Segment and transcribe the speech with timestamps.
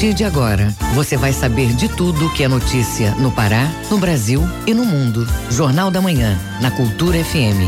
[0.00, 4.42] partir de agora, você vai saber de tudo que é notícia no Pará, no Brasil
[4.66, 5.26] e no mundo.
[5.50, 7.60] Jornal da Manhã, na Cultura FM.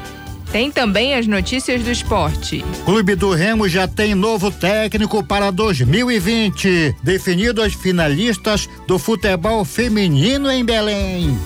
[0.51, 2.63] Tem também as notícias do esporte.
[2.83, 6.95] Clube do Remo já tem novo técnico para 2020.
[7.01, 11.39] Definido as finalistas do futebol feminino em Belém.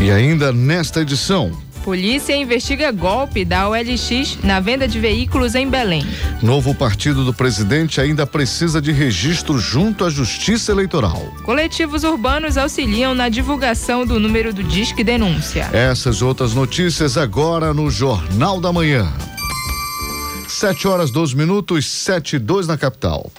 [0.00, 1.65] E ainda nesta edição.
[1.86, 6.04] Polícia investiga golpe da OLX na venda de veículos em Belém.
[6.42, 11.32] Novo partido do presidente ainda precisa de registro junto à Justiça Eleitoral.
[11.44, 15.70] Coletivos urbanos auxiliam na divulgação do número do Disque Denúncia.
[15.72, 19.06] Essas outras notícias agora no Jornal da Manhã.
[20.48, 23.30] 7 horas 12 minutos, 7 e 2 na capital.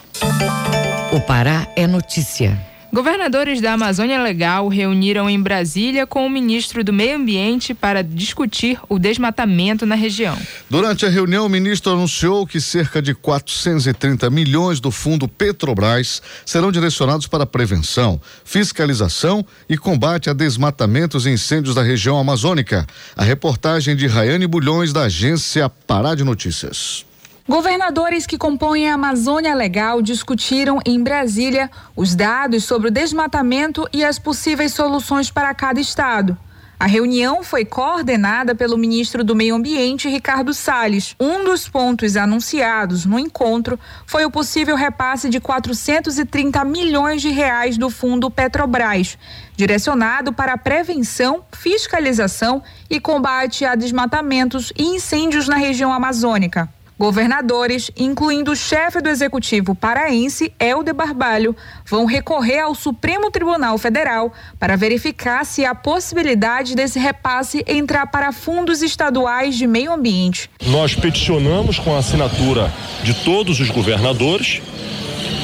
[1.11, 2.57] O Pará é notícia.
[2.91, 8.79] Governadores da Amazônia Legal reuniram em Brasília com o ministro do Meio Ambiente para discutir
[8.87, 10.37] o desmatamento na região.
[10.69, 16.71] Durante a reunião, o ministro anunciou que cerca de 430 milhões do fundo Petrobras serão
[16.71, 22.87] direcionados para prevenção, fiscalização e combate a desmatamentos e incêndios da região amazônica.
[23.17, 27.06] A reportagem de Rayane Bulhões, da agência Pará de Notícias.
[27.49, 34.03] Governadores que compõem a Amazônia Legal discutiram em Brasília os dados sobre o desmatamento e
[34.03, 36.37] as possíveis soluções para cada estado.
[36.77, 41.15] A reunião foi coordenada pelo ministro do Meio Ambiente, Ricardo Salles.
[41.17, 47.77] Um dos pontos anunciados no encontro foi o possível repasse de 430 milhões de reais
[47.77, 49.17] do fundo Petrobras,
[49.55, 56.69] direcionado para a prevenção, fiscalização e combate a desmatamentos e incêndios na região amazônica.
[56.99, 64.33] Governadores, incluindo o chefe do executivo paraense, Helder Barbalho, vão recorrer ao Supremo Tribunal Federal
[64.59, 70.49] para verificar se há possibilidade desse repasse entrar para fundos estaduais de meio ambiente.
[70.65, 74.59] Nós peticionamos com a assinatura de todos os governadores.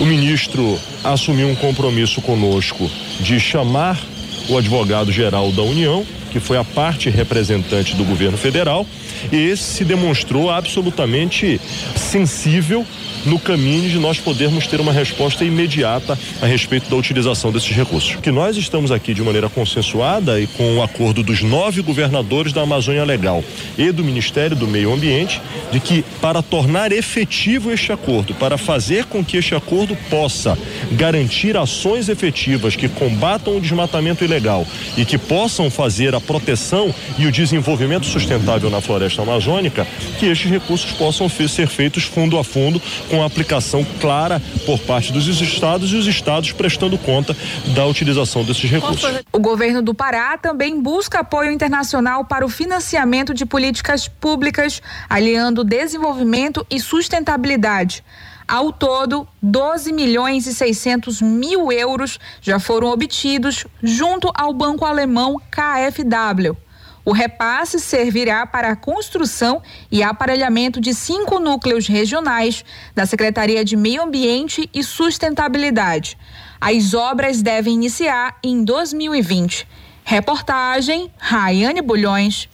[0.02, 2.90] O ministro assumiu um compromisso conosco
[3.20, 4.02] de chamar
[4.50, 8.88] o advogado-geral da União, que foi a parte representante do governo federal
[9.32, 11.60] e esse se demonstrou absolutamente
[11.96, 12.86] sensível
[13.26, 18.16] no caminho de nós podermos ter uma resposta imediata a respeito da utilização desses recursos.
[18.18, 22.62] Que nós estamos aqui de maneira consensuada e com o acordo dos nove governadores da
[22.62, 23.44] Amazônia Legal
[23.78, 25.42] e do Ministério do Meio Ambiente,
[25.72, 30.58] de que para tornar efetivo este acordo, para fazer com que este acordo possa
[30.92, 34.66] garantir ações efetivas que combatam o desmatamento ilegal
[34.98, 39.86] e que possam fazer a proteção e o desenvolvimento sustentável na floresta amazônica,
[40.20, 45.28] que estes recursos possam ser feitos fundo a fundo com aplicação clara por parte dos
[45.28, 47.36] estados e os estados prestando conta
[47.76, 49.22] da utilização desses recursos.
[49.32, 55.64] O governo do Pará também busca apoio internacional para o financiamento de políticas públicas, aliando
[55.64, 58.04] desenvolvimento e sustentabilidade.
[58.48, 65.42] Ao todo, 12 milhões e 600 mil euros já foram obtidos junto ao banco alemão
[65.50, 66.58] KfW.
[67.06, 69.62] O repasse servirá para a construção
[69.92, 72.64] e aparelhamento de cinco núcleos regionais
[72.96, 76.18] da Secretaria de Meio Ambiente e Sustentabilidade.
[76.62, 79.68] As obras devem iniciar em 2020.
[80.06, 82.48] Reportagem Raiane Bulhões.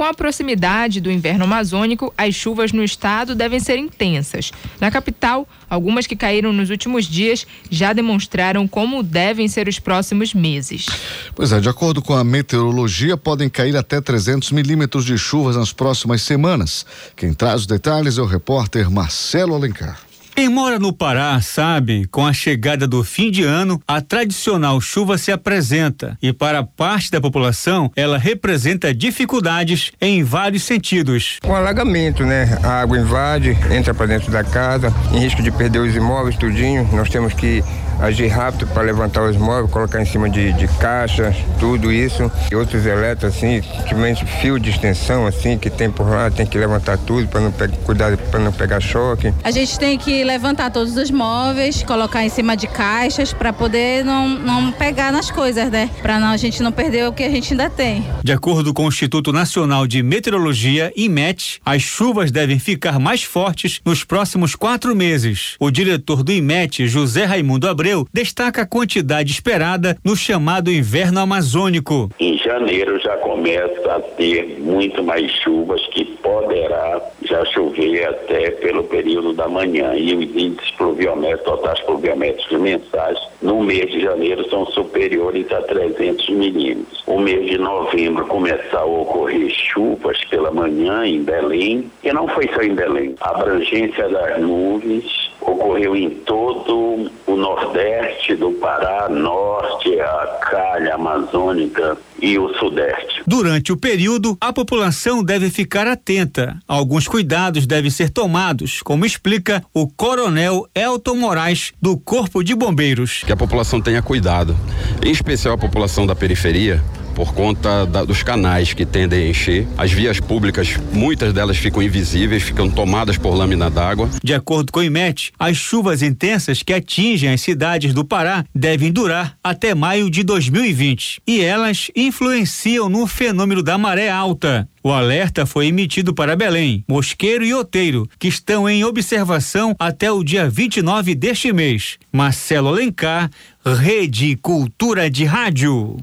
[0.00, 4.50] Com a proximidade do inverno amazônico, as chuvas no estado devem ser intensas.
[4.80, 10.32] Na capital, algumas que caíram nos últimos dias já demonstraram como devem ser os próximos
[10.32, 10.86] meses.
[11.34, 15.70] Pois é, de acordo com a meteorologia, podem cair até 300 milímetros de chuvas nas
[15.70, 16.86] próximas semanas.
[17.14, 20.09] Quem traz os detalhes é o repórter Marcelo Alencar.
[20.40, 25.18] Quem mora no Pará sabe, com a chegada do fim de ano, a tradicional chuva
[25.18, 31.36] se apresenta e para parte da população ela representa dificuldades em vários sentidos.
[31.42, 32.58] Com alagamento, né?
[32.62, 36.88] A água invade, entra para dentro da casa, em risco de perder os imóveis tudinho.
[36.90, 37.62] Nós temos que
[38.00, 42.30] agir rápido para levantar os móveis, colocar em cima de, de caixas, tudo isso.
[42.50, 46.58] E outros elétricos, assim, principalmente fio de extensão, assim, que tem por lá, tem que
[46.58, 49.32] levantar tudo para não pegar, cuidar para não pegar choque.
[49.44, 54.04] A gente tem que levantar todos os móveis, colocar em cima de caixas para poder
[54.04, 55.90] não, não pegar nas coisas, né?
[56.02, 58.06] Para a gente não perder o que a gente ainda tem.
[58.22, 63.80] De acordo com o Instituto Nacional de Meteorologia, IMET, as chuvas devem ficar mais fortes
[63.84, 65.56] nos próximos quatro meses.
[65.58, 72.10] O diretor do IMET, José Raimundo Abreu, Destaca a quantidade esperada no chamado inverno amazônico.
[72.18, 78.84] Em janeiro já começa a ter muito mais chuvas que poderá já chover até pelo
[78.84, 84.66] período da manhã e os índices pluviométricos, totais pluviométricos mensais no mês de janeiro são
[84.66, 87.02] superiores a 300 milímetros.
[87.06, 92.48] O mês de novembro começar a ocorrer chuvas pela manhã em Belém, e não foi
[92.54, 93.14] só em Belém.
[93.20, 101.96] A abrangência das nuvens ocorreu em todo o nordeste do Pará, norte, a calha amazônica
[102.20, 103.22] e o sudeste.
[103.26, 106.58] Durante o período, a população deve ficar atenta.
[106.66, 113.22] Alguns cuidados devem ser tomados, como explica o coronel Elton Moraes, do Corpo de Bombeiros.
[113.24, 114.56] Que a população tenha cuidado,
[115.04, 116.82] em especial a população da periferia,
[117.14, 119.66] por conta da, dos canais que tendem a encher.
[119.76, 124.08] As vias públicas, muitas delas ficam invisíveis, ficam tomadas por lâmina d'água.
[124.22, 128.92] De acordo com o IMET, as chuvas intensas que atingem as cidades do Pará devem
[128.92, 134.68] durar até maio de 2020 e elas influenciam no fenômeno da maré alta.
[134.82, 140.24] O alerta foi emitido para Belém, Mosqueiro e Oteiro, que estão em observação até o
[140.24, 141.98] dia 29 deste mês.
[142.10, 143.30] Marcelo Alencar,
[143.64, 145.98] Rede Cultura de Rádio.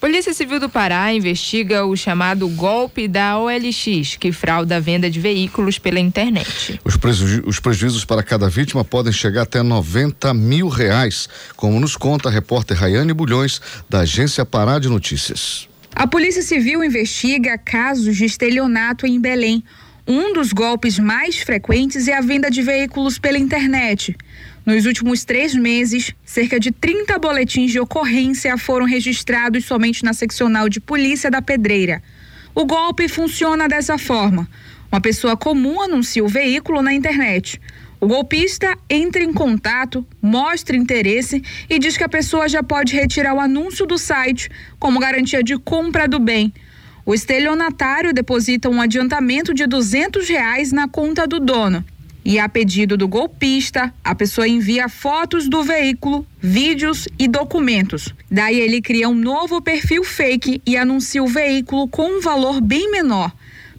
[0.00, 5.20] Polícia Civil do Pará investiga o chamado golpe da OLX, que frauda a venda de
[5.20, 6.80] veículos pela internet.
[6.82, 11.96] Os, preju os prejuízos para cada vítima podem chegar até 90 mil reais, como nos
[11.96, 13.60] conta a repórter Rayane Bulhões,
[13.90, 15.68] da agência Pará de Notícias.
[15.94, 19.62] A Polícia Civil investiga casos de estelionato em Belém.
[20.06, 24.16] Um dos golpes mais frequentes é a venda de veículos pela internet.
[24.70, 30.68] Nos últimos três meses, cerca de 30 boletins de ocorrência foram registrados somente na seccional
[30.68, 32.00] de polícia da Pedreira.
[32.54, 34.48] O golpe funciona dessa forma:
[34.92, 37.60] uma pessoa comum anuncia o veículo na internet.
[37.98, 43.34] O golpista entra em contato, mostra interesse e diz que a pessoa já pode retirar
[43.34, 46.54] o anúncio do site como garantia de compra do bem.
[47.04, 51.84] O estelionatário deposita um adiantamento de 200 reais na conta do dono.
[52.24, 58.14] E a pedido do golpista, a pessoa envia fotos do veículo, vídeos e documentos.
[58.30, 62.90] Daí ele cria um novo perfil fake e anuncia o veículo com um valor bem
[62.90, 63.32] menor.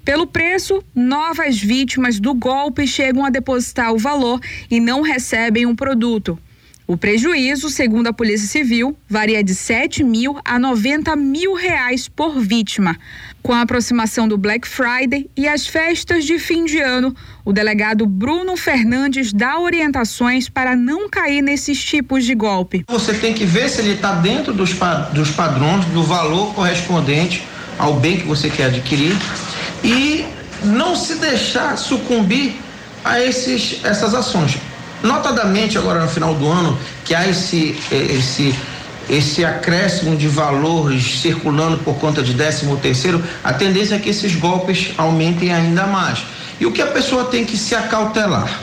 [0.03, 4.39] Pelo preço, novas vítimas do golpe chegam a depositar o valor
[4.69, 6.39] e não recebem o um produto.
[6.87, 12.37] O prejuízo, segundo a Polícia Civil, varia de 7 mil a 90 mil reais por
[12.39, 12.97] vítima.
[13.43, 18.05] Com a aproximação do Black Friday e as festas de fim de ano, o delegado
[18.05, 22.85] Bruno Fernandes dá orientações para não cair nesses tipos de golpe.
[22.87, 24.75] Você tem que ver se ele está dentro dos,
[25.13, 27.43] dos padrões, do valor correspondente
[27.77, 29.15] ao bem que você quer adquirir
[29.83, 30.25] e
[30.63, 32.55] não se deixar sucumbir
[33.03, 34.57] a esses, essas ações.
[35.01, 38.55] Notadamente, agora no final do ano, que há esse, esse,
[39.11, 44.33] esse acréscimo de valores circulando por conta de 13 terceiro, a tendência é que esses
[44.35, 46.23] golpes aumentem ainda mais.
[46.59, 48.61] E o que a pessoa tem que se acautelar?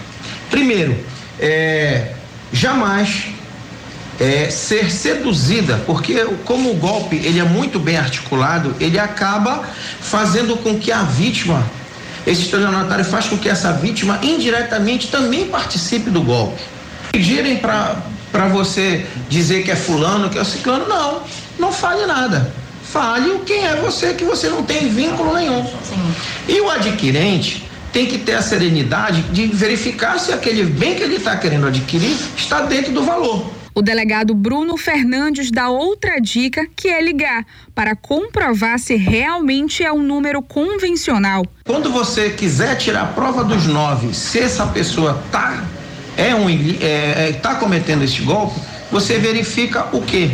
[0.51, 0.97] Primeiro,
[1.39, 2.13] é,
[2.51, 3.27] jamais
[4.19, 9.65] é, ser seduzida, porque como o golpe ele é muito bem articulado, ele acaba
[10.01, 11.63] fazendo com que a vítima
[12.27, 16.61] esse estelionatário faz com que essa vítima indiretamente também participe do golpe.
[17.13, 17.97] Pedirem para
[18.49, 21.23] você dizer que é fulano, que é ciclano, não,
[21.59, 22.53] não fale nada.
[22.83, 25.65] Fale quem é você, que você não tem vínculo nenhum.
[25.65, 26.15] Sim.
[26.49, 31.17] E o adquirente tem que ter a serenidade de verificar se aquele bem que ele
[31.17, 33.59] está querendo adquirir está dentro do valor.
[33.75, 39.93] O delegado Bruno Fernandes dá outra dica que é ligar para comprovar se realmente é
[39.93, 41.45] um número convencional.
[41.65, 45.63] Quando você quiser tirar a prova dos nove, se essa pessoa tá
[46.19, 48.61] é um é, é, tá cometendo esse golpe,
[48.91, 50.33] você verifica o quê?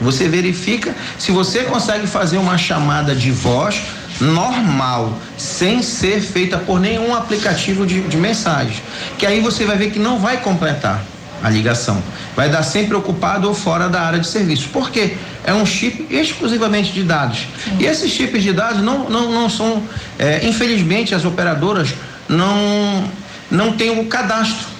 [0.00, 3.82] Você verifica se você consegue fazer uma chamada de voz
[4.20, 8.76] normal, sem ser feita por nenhum aplicativo de, de mensagem.
[9.18, 11.02] Que aí você vai ver que não vai completar
[11.42, 12.00] a ligação.
[12.36, 14.68] Vai dar sempre ocupado ou fora da área de serviço.
[14.68, 15.16] Por quê?
[15.44, 17.46] É um chip exclusivamente de dados.
[17.62, 17.78] Sim.
[17.80, 19.82] E esses chips de dados não, não, não são.
[20.16, 21.92] É, infelizmente, as operadoras
[22.28, 23.04] não,
[23.50, 24.73] não têm o cadastro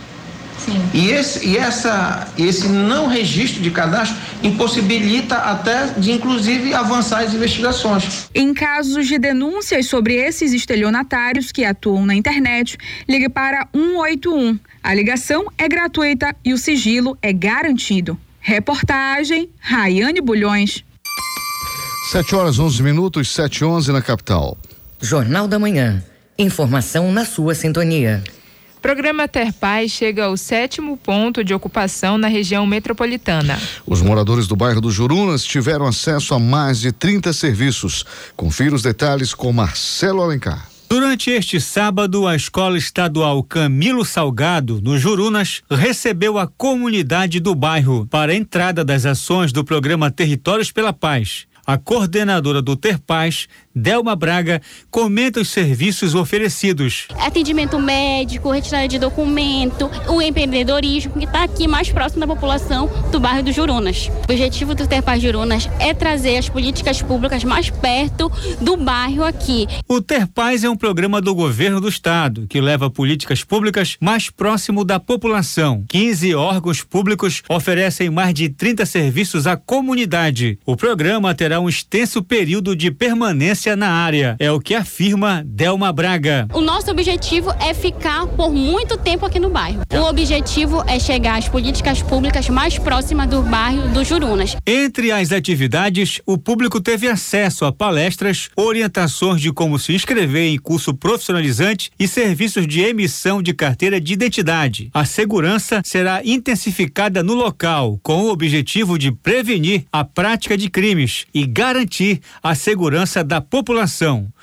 [0.58, 0.82] Sim.
[0.94, 7.34] E, esse, e essa, esse não registro de cadastro impossibilita até de, inclusive, avançar as
[7.34, 8.28] investigações.
[8.34, 14.58] Em casos de denúncias sobre esses estelionatários que atuam na internet, ligue para 181.
[14.82, 18.18] A ligação é gratuita e o sigilo é garantido.
[18.40, 20.84] Reportagem Raiane Bulhões.
[22.10, 24.58] 7 horas 11 minutos, 7 e 11 na capital.
[25.00, 26.04] Jornal da Manhã.
[26.38, 28.22] Informação na sua sintonia.
[28.84, 33.58] Programa Ter Paz chega ao sétimo ponto de ocupação na região metropolitana.
[33.86, 38.04] Os moradores do bairro do Jurunas tiveram acesso a mais de 30 serviços.
[38.36, 40.68] Confira os detalhes com Marcelo Alencar.
[40.86, 48.06] Durante este sábado, a Escola Estadual Camilo Salgado, no Jurunas, recebeu a comunidade do bairro
[48.10, 51.46] para a entrada das ações do programa Territórios pela Paz.
[51.66, 57.08] A coordenadora do Ter Paz, Delma Braga, comenta os serviços oferecidos.
[57.18, 63.18] Atendimento médico, retirada de documento, o empreendedorismo, que está aqui mais próximo da população do
[63.18, 64.08] bairro do Jurunas.
[64.28, 69.24] O objetivo do Ter Paz Jurunas é trazer as políticas públicas mais perto do bairro
[69.24, 69.66] aqui.
[69.88, 74.30] O Ter Paz é um programa do governo do estado que leva políticas públicas mais
[74.30, 75.84] próximo da população.
[75.88, 80.60] 15 órgãos públicos oferecem mais de 30 serviços à comunidade.
[80.64, 84.36] O programa terá um extenso período de permanência na área.
[84.38, 86.46] É o que afirma Delma Braga.
[86.52, 89.80] O nosso objetivo é ficar por muito tempo aqui no bairro.
[89.90, 94.56] O objetivo é chegar às políticas públicas mais próximas do bairro do Jurunas.
[94.66, 100.58] Entre as atividades, o público teve acesso a palestras, orientações de como se inscrever em
[100.58, 104.90] curso profissionalizante e serviços de emissão de carteira de identidade.
[104.92, 111.26] A segurança será intensificada no local, com o objetivo de prevenir a prática de crimes
[111.32, 113.53] e garantir a segurança da população.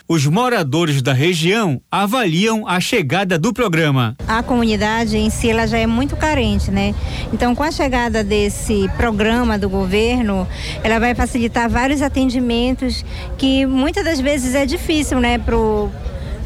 [0.08, 4.16] Os moradores da região avaliam a chegada do programa.
[4.26, 6.96] A comunidade em si ela já é muito carente, né?
[7.34, 10.48] Então, com a chegada desse programa do governo,
[10.82, 13.04] ela vai facilitar vários atendimentos
[13.38, 15.90] que muitas das vezes é difícil, né, pro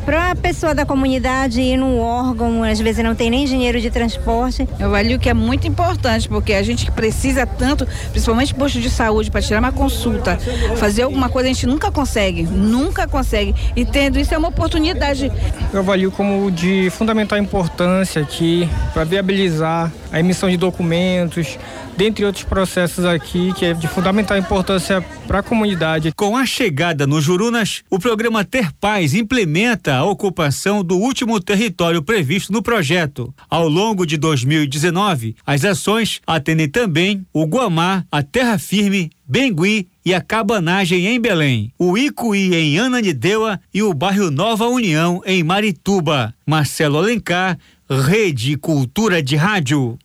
[0.06, 3.90] para a pessoa da comunidade ir num órgão, às vezes não tem nem dinheiro de
[3.90, 4.68] transporte.
[4.80, 9.32] Eu avalio que é muito importante, porque a gente precisa tanto, principalmente posto de saúde,
[9.32, 10.38] para tirar uma consulta,
[10.78, 13.56] fazer alguma coisa, a gente nunca consegue, nunca consegue.
[13.76, 15.32] E tendo isso é uma oportunidade.
[15.74, 21.58] Eu avalio como de fundamental importância aqui para viabilizar a emissão de documentos,
[21.98, 26.12] dentre outros processos aqui que é de fundamental importância para a comunidade.
[26.16, 32.02] Com a chegada no Jurunas, o programa Ter Paz implementa a ocupação do último território
[32.02, 33.34] previsto no projeto.
[33.50, 40.14] Ao longo de 2019, as ações atendem também o Guamá, a Terra Firme, Bengui e
[40.14, 46.34] a Cabanagem em Belém, o Icuí em Ananindeua e o bairro Nova União em Marituba.
[46.46, 47.58] Marcelo Alencar,
[47.90, 49.98] Rede Cultura de Rádio.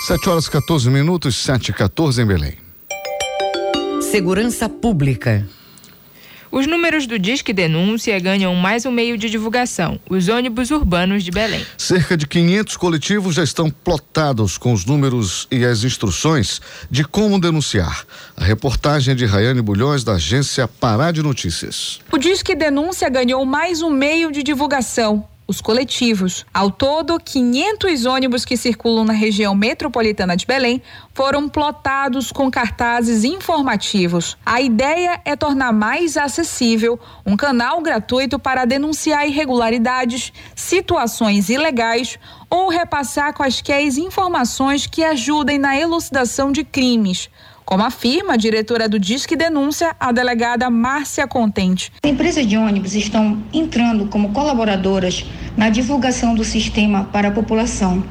[0.00, 2.54] 7 horas 14 minutos, 7 e 14 em Belém.
[4.00, 5.46] Segurança Pública.
[6.50, 11.30] Os números do Disque Denúncia ganham mais um meio de divulgação: os ônibus urbanos de
[11.30, 11.66] Belém.
[11.76, 17.38] Cerca de 500 coletivos já estão plotados com os números e as instruções de como
[17.38, 18.06] denunciar.
[18.38, 22.00] A reportagem é de Rayane Bulhões, da agência Pará de Notícias.
[22.10, 26.46] O Disque Denúncia ganhou mais um meio de divulgação os coletivos.
[26.54, 30.80] Ao todo, 500 ônibus que circulam na região metropolitana de Belém
[31.12, 34.38] foram plotados com cartazes informativos.
[34.46, 42.16] A ideia é tornar mais acessível um canal gratuito para denunciar irregularidades, situações ilegais
[42.48, 47.28] ou repassar quaisquer informações que ajudem na elucidação de crimes
[47.70, 51.92] como afirma a diretora do Disque Denúncia, a delegada Márcia Contente.
[52.02, 55.24] As empresas de ônibus estão entrando como colaboradoras
[55.56, 58.02] na divulgação do sistema para a população,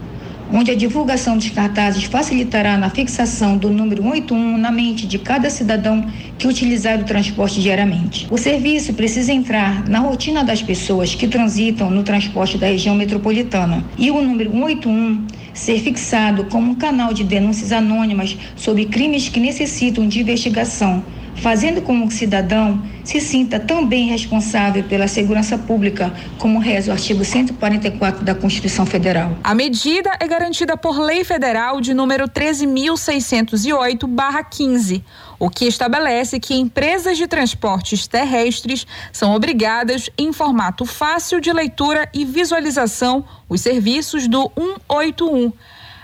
[0.52, 5.50] onde a divulgação dos cartazes facilitará na fixação do número 181 na mente de cada
[5.50, 6.06] cidadão
[6.38, 8.28] que utilizar o transporte diariamente.
[8.30, 13.84] O serviço precisa entrar na rotina das pessoas que transitam no transporte da região metropolitana
[13.98, 19.40] e o número 181 ser fixado como um canal de denúncias anônimas sobre crimes que
[19.40, 21.04] necessitam de investigação,
[21.42, 26.94] fazendo com que o cidadão se sinta também responsável pela segurança pública, como reza o
[26.94, 29.36] artigo 144 da Constituição Federal.
[29.44, 35.02] A medida é garantida por Lei Federal de número 13.608-15,
[35.40, 42.08] o que estabelece que empresas de transportes terrestres são obrigadas, em formato fácil de leitura
[42.14, 45.52] e visualização, os serviços do 181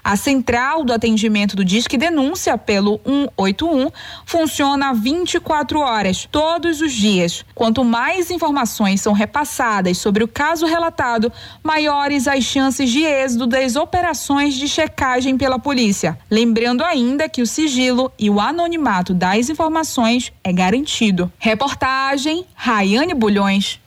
[0.05, 3.89] a central do atendimento do Disque Denúncia pelo 181
[4.23, 7.43] funciona 24 horas, todos os dias.
[7.55, 11.31] Quanto mais informações são repassadas sobre o caso relatado,
[11.63, 16.19] maiores as chances de êxito das operações de checagem pela polícia.
[16.29, 21.31] Lembrando ainda que o sigilo e o anonimato das informações é garantido.
[21.39, 23.79] Reportagem Raiane Bulhões.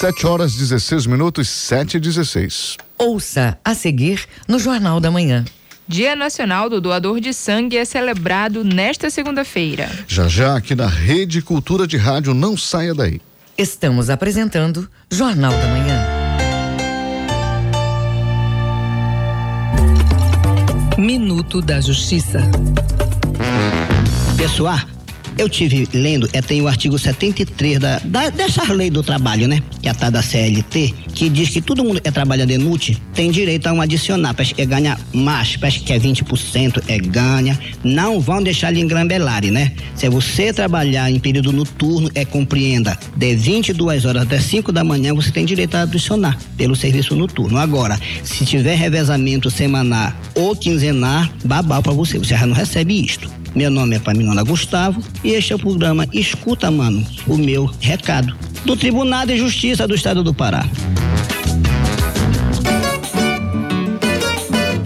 [0.00, 2.89] 7 horas 16 minutos, 7 e 16.
[3.00, 5.42] Ouça a seguir no Jornal da Manhã.
[5.88, 9.90] Dia Nacional do Doador de Sangue é celebrado nesta segunda-feira.
[10.06, 13.18] Já já aqui na Rede Cultura de Rádio, não saia daí.
[13.56, 16.06] Estamos apresentando Jornal da Manhã.
[20.98, 22.40] Minuto da Justiça.
[24.36, 24.78] Pessoal,
[25.38, 29.62] eu tive lendo, é, tem o artigo 73 da, da dessa lei do trabalho, né?
[29.82, 33.30] Que é a tal da CLT, que diz que todo mundo é trabalhador inútil tem
[33.30, 34.32] direito a um adicional.
[34.34, 37.58] Parece que é ganha mais, parece que é 20%, é ganha.
[37.84, 39.72] Não vão deixar lhe engrambelarem, né?
[39.94, 45.14] Se você trabalhar em período noturno, é compreenda, de 22 horas até 5 da manhã,
[45.14, 47.58] você tem direito a adicionar pelo serviço noturno.
[47.58, 53.39] Agora, se tiver revezamento semanal ou quinzenal, babau para você, você já não recebe isto.
[53.54, 58.34] Meu nome é Paminona Gustavo e este é o programa Escuta, Mano, o meu recado.
[58.64, 60.64] Do Tribunal de Justiça do Estado do Pará.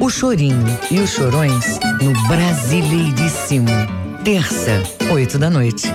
[0.01, 3.69] O Chorinho e os Chorões no Brasileiríssimo.
[4.23, 5.89] Terça, oito da noite.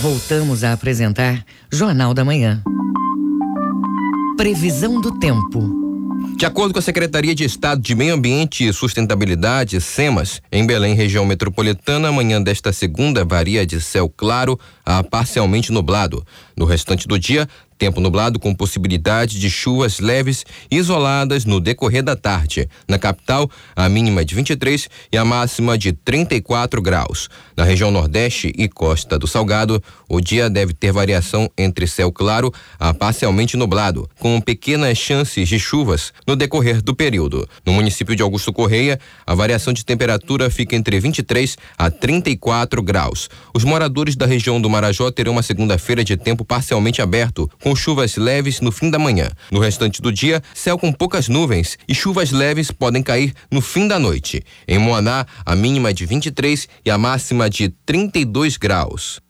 [0.00, 2.62] Voltamos a apresentar Jornal da Manhã.
[4.40, 5.60] Previsão do tempo.
[6.38, 10.94] De acordo com a Secretaria de Estado de Meio Ambiente e Sustentabilidade, SEMAS, em Belém,
[10.94, 14.58] região metropolitana, amanhã desta segunda varia de céu claro
[14.98, 16.26] a parcialmente nublado.
[16.56, 17.48] No restante do dia,
[17.80, 22.68] Tempo nublado com possibilidade de chuvas leves isoladas no decorrer da tarde.
[22.86, 27.30] Na capital, a mínima de 23 e a máxima de 34 graus.
[27.56, 32.52] Na região Nordeste e Costa do Salgado, o dia deve ter variação entre céu claro
[32.78, 37.48] a parcialmente nublado, com pequenas chances de chuvas no decorrer do período.
[37.64, 43.30] No município de Augusto Correia, a variação de temperatura fica entre 23 a 34 graus.
[43.54, 48.16] Os moradores da região do Marajó terão uma segunda-feira de tempo parcialmente aberto, com chuvas
[48.16, 49.28] leves no fim da manhã.
[49.50, 53.86] No restante do dia, céu com poucas nuvens e chuvas leves podem cair no fim
[53.86, 54.42] da noite.
[54.66, 59.20] Em Moaná, a mínima é de 23 e a máxima de 32 graus.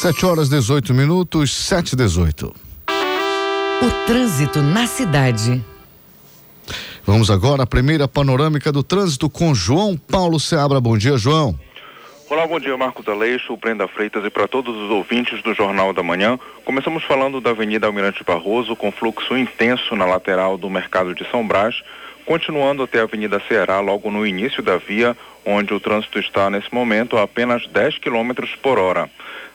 [0.00, 2.46] 7 horas 18 minutos, 7 e 18.
[2.46, 5.60] O trânsito na cidade.
[7.04, 10.80] Vamos agora à primeira panorâmica do trânsito com João Paulo Seabra.
[10.80, 11.58] Bom dia, João.
[12.32, 16.02] Olá, bom dia, Marcos Aleixo, Brenda Freitas e para todos os ouvintes do Jornal da
[16.02, 16.38] Manhã.
[16.64, 21.46] Começamos falando da Avenida Almirante Barroso, com fluxo intenso na lateral do Mercado de São
[21.46, 21.82] Brás,
[22.24, 25.14] continuando até a Avenida Ceará, logo no início da via,
[25.44, 29.10] onde o trânsito está nesse momento a apenas 10 km por hora.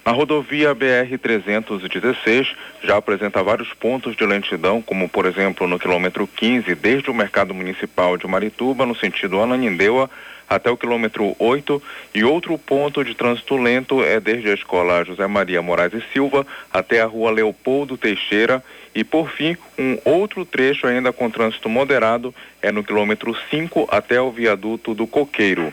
[0.06, 2.48] Na rodovia BR-316
[2.84, 7.56] já apresenta vários pontos de lentidão, como por exemplo no quilômetro 15, desde o Mercado
[7.56, 10.08] Municipal de Marituba, no sentido Ananindeua,
[10.50, 11.82] até o quilômetro 8
[12.16, 16.46] e outro ponto de trânsito lento é desde a escola José Maria Moraes e Silva
[16.72, 18.64] até a rua Leopoldo Teixeira
[18.96, 24.20] e por fim um outro trecho ainda com trânsito moderado é no quilômetro 5 até
[24.20, 25.72] o viaduto do Coqueiro.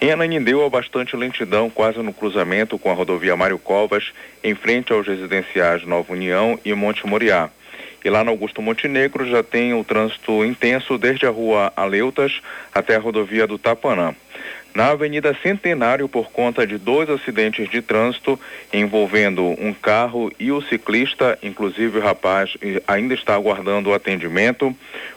[0.00, 4.92] Em Ananindeu há bastante lentidão quase no cruzamento com a rodovia Mário Covas em frente
[4.92, 7.50] aos residenciais Nova União e Monte Moriá.
[8.04, 12.40] E lá no Augusto Montenegro já tem o trânsito intenso desde a rua Aleutas
[12.74, 14.14] até a rodovia do Tapanã.
[14.74, 18.40] Na Avenida Centenário, por conta de dois acidentes de trânsito
[18.72, 22.56] envolvendo um carro e o ciclista, inclusive o rapaz
[22.88, 24.74] ainda está aguardando o atendimento,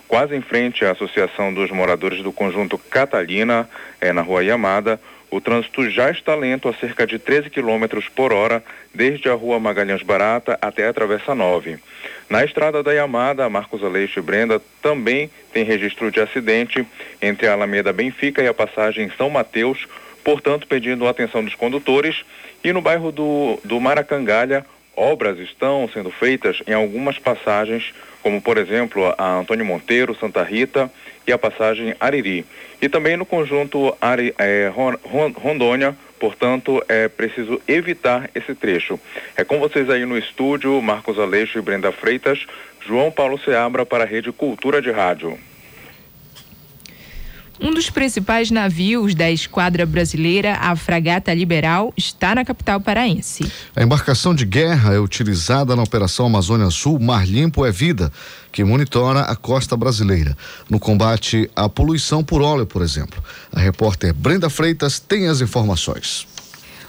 [0.09, 3.67] quase em frente à Associação dos Moradores do Conjunto Catalina,
[4.01, 4.99] é, na Rua Yamada.
[5.31, 8.61] O trânsito já está lento a cerca de 13 km por hora,
[8.93, 11.79] desde a Rua Magalhães Barata até a Travessa 9.
[12.29, 16.85] Na estrada da Yamada, Marcos Aleixo e Brenda também tem registro de acidente
[17.21, 19.87] entre a Alameda Benfica e a passagem São Mateus,
[20.23, 22.25] portanto, pedindo a atenção dos condutores.
[22.63, 28.57] E no bairro do, do Maracangalha, obras estão sendo feitas em algumas passagens, como por
[28.57, 30.91] exemplo a Antônio Monteiro, Santa Rita
[31.27, 32.43] e a passagem Ariri.
[32.81, 34.71] E também no conjunto Ari, é,
[35.35, 38.99] Rondônia, portanto é preciso evitar esse trecho.
[39.35, 42.45] É com vocês aí no estúdio, Marcos Aleixo e Brenda Freitas,
[42.85, 45.37] João Paulo Seabra para a Rede Cultura de Rádio.
[47.59, 53.49] Um dos principais navios da esquadra brasileira, a Fragata Liberal, está na capital paraense.
[53.75, 58.11] A embarcação de guerra é utilizada na Operação Amazônia Sul Mar Limpo é Vida,
[58.51, 60.37] que monitora a costa brasileira,
[60.69, 63.23] no combate à poluição por óleo, por exemplo.
[63.53, 66.27] A repórter Brenda Freitas tem as informações.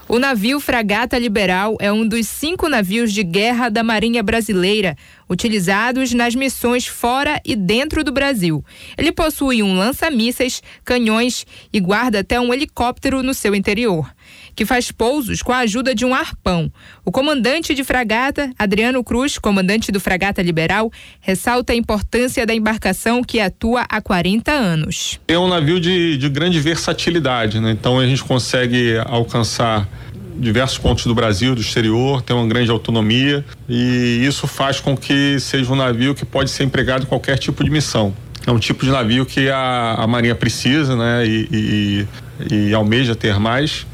[0.08, 4.96] O navio Fragata Liberal é um dos cinco navios de guerra da Marinha Brasileira,
[5.28, 8.64] utilizados nas missões fora e dentro do Brasil.
[8.96, 14.15] Ele possui um lança-mísseis, canhões e guarda até um helicóptero no seu interior
[14.54, 16.70] que faz pousos com a ajuda de um arpão.
[17.04, 23.22] O comandante de fragata, Adriano Cruz, comandante do Fragata Liberal, ressalta a importância da embarcação
[23.22, 25.20] que atua há 40 anos.
[25.28, 27.70] É um navio de, de grande versatilidade, né?
[27.70, 29.88] então a gente consegue alcançar
[30.38, 35.40] diversos pontos do Brasil, do exterior, tem uma grande autonomia e isso faz com que
[35.40, 38.14] seja um navio que pode ser empregado em qualquer tipo de missão.
[38.46, 41.26] É um tipo de navio que a, a Marinha precisa, né?
[41.26, 42.06] E,
[42.48, 43.84] e, e almeja ter mais.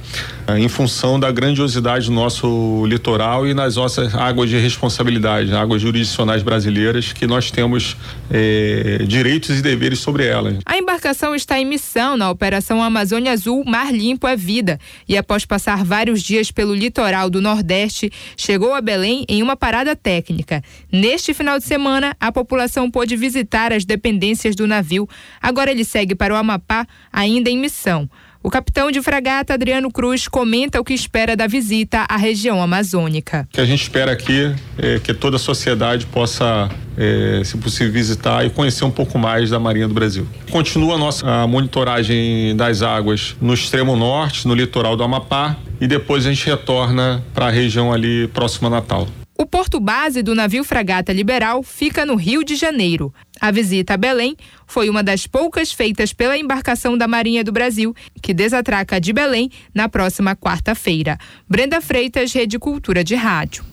[0.46, 5.80] É, em função da grandiosidade do nosso litoral e nas nossas águas de responsabilidade, águas
[5.80, 7.96] jurisdicionais brasileiras, que nós temos
[8.30, 10.58] eh, direitos e deveres sobre elas.
[10.66, 15.44] A embarcação está em missão na Operação Amazônia Azul Mar Limpo é Vida e, após
[15.44, 20.62] passar vários dias pelo litoral do Nordeste, chegou a Belém em uma parada técnica.
[20.90, 25.08] Neste final de semana, a população pôde visitar as dependências do navio.
[25.40, 28.08] Agora ele segue para o Amapá, ainda em missão.
[28.44, 33.46] O capitão de fragata Adriano Cruz comenta o que espera da visita à região amazônica.
[33.52, 37.92] O que a gente espera aqui é que toda a sociedade possa, é, se possível,
[37.92, 40.26] visitar e conhecer um pouco mais da Marinha do Brasil.
[40.50, 45.86] Continua a nossa a monitoragem das águas no extremo norte, no litoral do Amapá, e
[45.86, 49.06] depois a gente retorna para a região ali próxima a Natal.
[49.36, 53.12] O porto base do navio Fragata Liberal fica no Rio de Janeiro.
[53.40, 57.94] A visita a Belém foi uma das poucas feitas pela embarcação da Marinha do Brasil,
[58.22, 61.18] que desatraca de Belém na próxima quarta-feira.
[61.48, 63.71] Brenda Freitas, Rede Cultura de Rádio.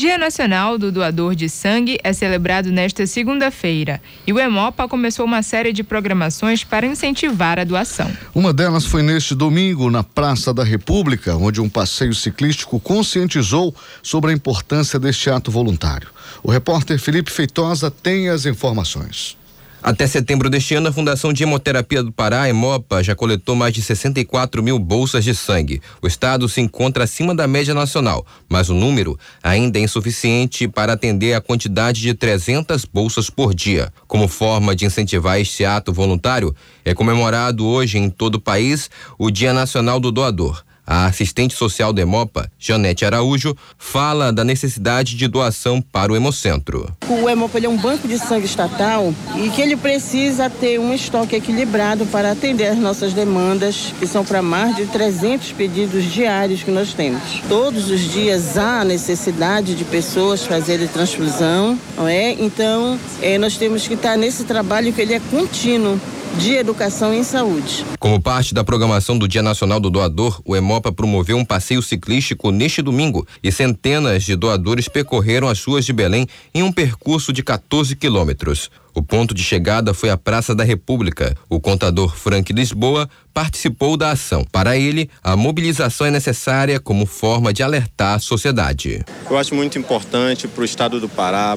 [0.00, 5.42] Dia Nacional do Doador de Sangue é celebrado nesta segunda-feira e o Hemopa começou uma
[5.42, 8.10] série de programações para incentivar a doação.
[8.34, 14.30] Uma delas foi neste domingo na Praça da República, onde um passeio ciclístico conscientizou sobre
[14.30, 16.08] a importância deste ato voluntário.
[16.42, 19.36] O repórter Felipe Feitosa tem as informações.
[19.82, 23.80] Até setembro deste ano, a Fundação de Hemoterapia do Pará, Hemopa, já coletou mais de
[23.80, 25.80] 64 mil bolsas de sangue.
[26.02, 30.92] O estado se encontra acima da média nacional, mas o número ainda é insuficiente para
[30.92, 33.90] atender a quantidade de 300 bolsas por dia.
[34.06, 39.30] Como forma de incentivar este ato voluntário, é comemorado hoje em todo o país o
[39.30, 40.62] Dia Nacional do Doador.
[40.92, 46.92] A assistente social do Hemopa, Janete Araújo, fala da necessidade de doação para o Hemocentro.
[47.08, 51.36] O Hemopa é um banco de sangue estatal e que ele precisa ter um estoque
[51.36, 56.72] equilibrado para atender as nossas demandas, que são para mais de 300 pedidos diários que
[56.72, 57.22] nós temos.
[57.48, 62.32] Todos os dias há necessidade de pessoas fazerem transfusão, não é?
[62.32, 66.00] Então, é, nós temos que estar nesse trabalho que ele é contínuo
[66.38, 67.84] de Educação em Saúde.
[67.98, 72.50] Como parte da programação do Dia Nacional do Doador, o Hemopa promoveu um passeio ciclístico
[72.50, 77.42] neste domingo e centenas de doadores percorreram as ruas de Belém em um percurso de
[77.42, 78.70] 14 quilômetros.
[78.94, 81.36] O ponto de chegada foi a Praça da República.
[81.48, 84.44] O contador Frank Lisboa participou da ação.
[84.50, 89.04] Para ele, a mobilização é necessária como forma de alertar a sociedade.
[89.28, 91.56] Eu acho muito importante para o estado do Pará,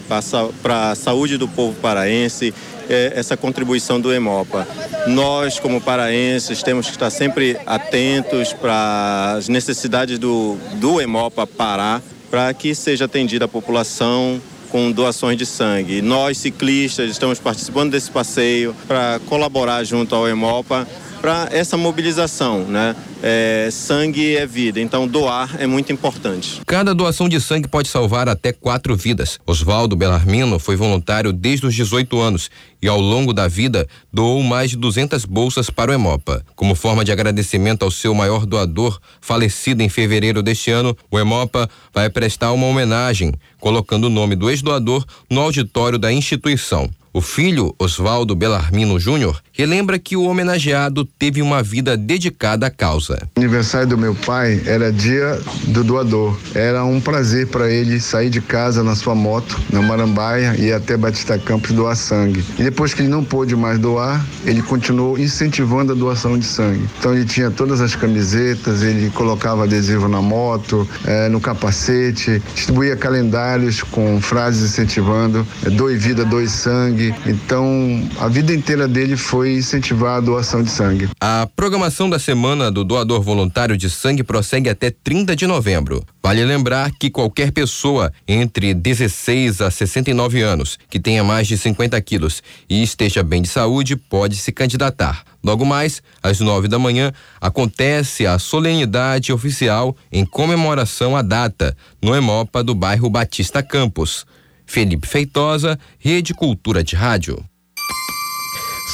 [0.62, 2.54] para a saúde do povo paraense,
[2.89, 4.67] é, essa contribuição do Hemopa.
[5.08, 12.02] Nós, como paraenses, temos que estar sempre atentos para as necessidades do, do Hemopa Pará,
[12.30, 14.41] para que seja atendida a população
[14.73, 16.01] com doações de sangue.
[16.01, 20.88] Nós, ciclistas, estamos participando desse passeio para colaborar junto ao Hemopa
[21.23, 22.93] para essa mobilização, né?
[23.21, 26.59] É, sangue é vida, então doar é muito importante.
[26.65, 29.39] Cada doação de sangue pode salvar até quatro vidas.
[29.47, 34.71] Oswaldo Belarmino foi voluntário desde os 18 anos e ao longo da vida doou mais
[34.71, 36.45] de 200 bolsas para o Hemopa.
[36.57, 41.69] Como forma de agradecimento ao seu maior doador, falecido em fevereiro deste ano, o Hemopa
[41.93, 46.89] vai prestar uma homenagem, colocando o nome do ex-doador no auditório da instituição.
[47.15, 53.30] O filho, Oswaldo Belarmino Júnior, relembra que o homenageado teve uma vida dedicada à causa.
[53.38, 56.36] O aniversário do meu pai era dia do doador.
[56.56, 60.97] Era um prazer para ele sair de casa na sua moto, na Marambaia, e até
[60.97, 62.43] Batista Campos doar sangue.
[62.58, 66.89] E depois que ele não pôde mais doar, ele continuou incentivando a doação de sangue.
[66.97, 72.95] Então ele tinha todas as camisetas, ele colocava adesivo na moto, eh, no capacete, distribuía
[72.95, 77.03] calendários com frases incentivando eh, doe vida, doe sangue.
[77.26, 81.10] Então a vida inteira dele foi incentivar a doação de sangue.
[81.20, 86.04] A programação da semana do doador voluntário de sangue prossegue até 30 de novembro.
[86.22, 92.00] Vale lembrar que qualquer pessoa entre 16 a 69 anos que tenha mais de 50
[92.02, 95.24] quilos e esteja bem de saúde pode se candidatar.
[95.44, 97.12] Logo mais, às nove da manhã,
[97.42, 104.26] acontece a solenidade oficial em comemoração à data, no Emopa do bairro Batista Campos.
[104.65, 107.43] Felipe Feitosa, Rede Cultura de Rádio.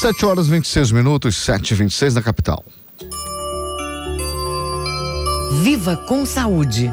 [0.02, 2.64] 7 horas 26 minutos, 7 e 26 na capital.
[5.64, 6.90] Viva com saúde.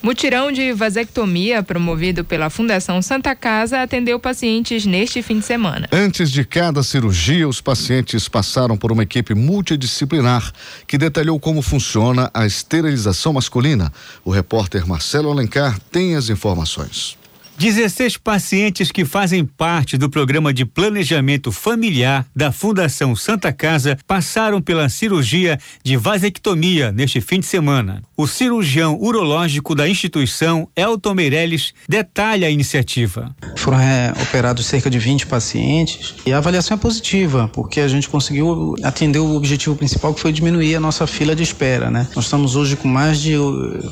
[0.00, 5.88] Mutirão de vasectomia promovido pela Fundação Santa Casa atendeu pacientes neste fim de semana.
[5.90, 10.52] Antes de cada cirurgia, os pacientes passaram por uma equipe multidisciplinar
[10.86, 13.92] que detalhou como funciona a esterilização masculina.
[14.24, 17.18] O repórter Marcelo Alencar tem as informações.
[17.58, 24.62] 16 pacientes que fazem parte do programa de planejamento familiar da Fundação Santa Casa passaram
[24.62, 28.00] pela cirurgia de vasectomia neste fim de semana.
[28.16, 33.34] O cirurgião urológico da instituição, Elton Meirelles, detalha a iniciativa.
[33.56, 38.08] Foram é, operados cerca de 20 pacientes e a avaliação é positiva, porque a gente
[38.08, 42.06] conseguiu atender o objetivo principal que foi diminuir a nossa fila de espera, né?
[42.14, 43.34] Nós estamos hoje com mais de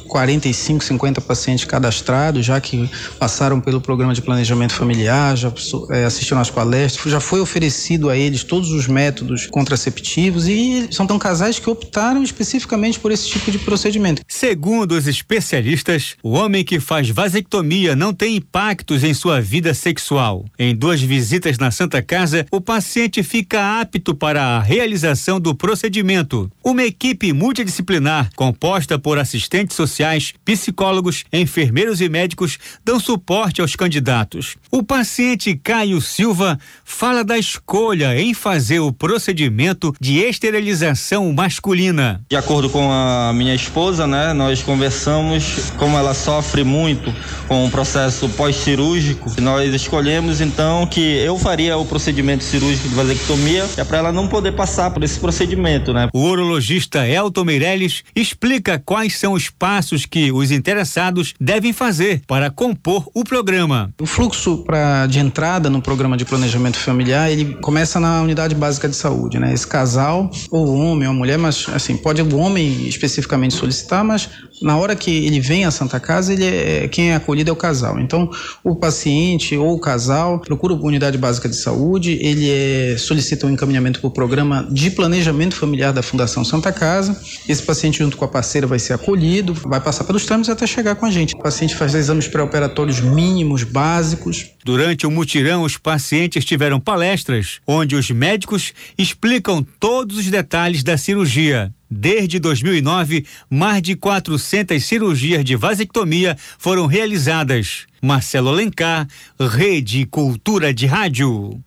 [0.07, 5.53] 45, 50 pacientes cadastrados, já que passaram pelo programa de planejamento familiar, já
[5.91, 11.07] é, assistiram às palestras, já foi oferecido a eles todos os métodos contraceptivos e são
[11.07, 14.23] tão casais que optaram especificamente por esse tipo de procedimento.
[14.29, 20.45] Segundo os especialistas, o homem que faz vasectomia não tem impactos em sua vida sexual.
[20.59, 26.51] Em duas visitas na Santa Casa, o paciente fica apto para a realização do procedimento.
[26.65, 34.57] Uma equipe multidisciplinar, composta por assistentes sociais, psicólogos, enfermeiros e médicos, dão suporte aos candidatos.
[34.71, 42.21] O paciente Caio Silva fala da escolha em fazer o procedimento de esterilização masculina.
[42.29, 47.15] De acordo com a minha esposa, né, nós conversamos como ela sofre muito
[47.49, 49.41] com o processo pós-cirúrgico.
[49.41, 54.29] Nós escolhemos então que eu faria o procedimento cirúrgico de vasectomia, é para ela não
[54.29, 56.09] poder passar por esse procedimento, né?
[56.13, 62.51] O urologista Elton Meirelles explica quais são os passos que os interessados devem fazer para
[62.51, 63.93] compor o programa.
[64.01, 68.89] O fluxo pra, de entrada no programa de planejamento familiar, ele começa na unidade básica
[68.89, 69.53] de saúde, né?
[69.53, 74.31] Esse casal, ou homem ou mulher, mas assim, pode o homem especificamente solicitar, mas
[74.63, 77.57] na hora que ele vem à Santa Casa, ele é, quem é acolhido é o
[77.57, 77.99] casal.
[78.01, 78.31] Então,
[78.65, 83.51] o paciente ou o casal procura a unidade básica de saúde, ele é, solicita um
[83.51, 87.21] encaminhamento para o programa de planejamento familiar da Fundação Santa Casa.
[87.49, 90.95] Esse paciente, junto com a parceira, vai ser acolhido, vai passar pelos trâmites até chegar
[90.95, 91.35] com a gente.
[91.35, 94.47] O paciente faz exames pré-operatórios mínimos, básicos.
[94.65, 100.97] Durante o mutirão, os pacientes tiveram palestras onde os médicos explicam todos os detalhes da
[100.97, 101.73] cirurgia.
[101.91, 107.87] Desde 2009, mais de 400 cirurgias de vasectomia foram realizadas.
[108.03, 109.07] Marcelo Alencar,
[109.39, 111.61] Rede Cultura de Rádio.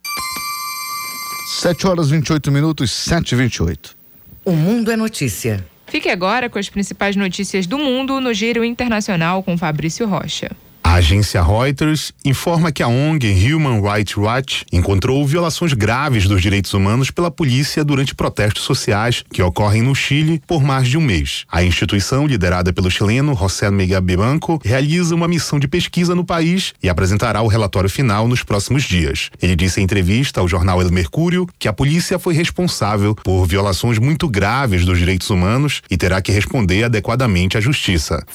[1.60, 3.96] 7 horas 28 minutos, 7 e 28.
[4.44, 5.64] O Mundo é Notícia.
[5.86, 10.50] Fique agora com as principais notícias do mundo no Giro Internacional com Fabrício Rocha.
[10.90, 16.74] A agência Reuters informa que a ONG Human Rights Watch encontrou violações graves dos direitos
[16.74, 21.44] humanos pela polícia durante protestos sociais que ocorrem no Chile por mais de um mês.
[21.48, 26.74] A instituição, liderada pelo chileno José Miguel Bibanco, realiza uma missão de pesquisa no país
[26.82, 29.30] e apresentará o relatório final nos próximos dias.
[29.40, 34.00] Ele disse em entrevista ao jornal El Mercúrio que a polícia foi responsável por violações
[34.00, 38.26] muito graves dos direitos humanos e terá que responder adequadamente à justiça.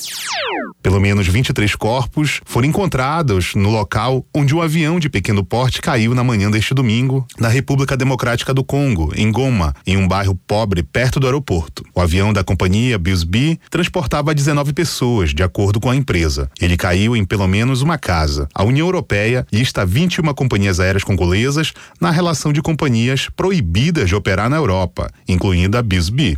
[0.81, 5.81] Pelo menos 23 corpos foram encontrados no local onde o um avião de pequeno porte
[5.81, 10.35] caiu na manhã deste domingo, na República Democrática do Congo, em Goma, em um bairro
[10.47, 11.83] pobre perto do aeroporto.
[11.93, 16.49] O avião da companhia Bilsby transportava 19 pessoas, de acordo com a empresa.
[16.61, 18.47] Ele caiu em pelo menos uma casa.
[18.53, 24.49] A União Europeia lista 21 companhias aéreas congolesas na relação de companhias proibidas de operar
[24.49, 26.37] na Europa, incluindo a Bilsby.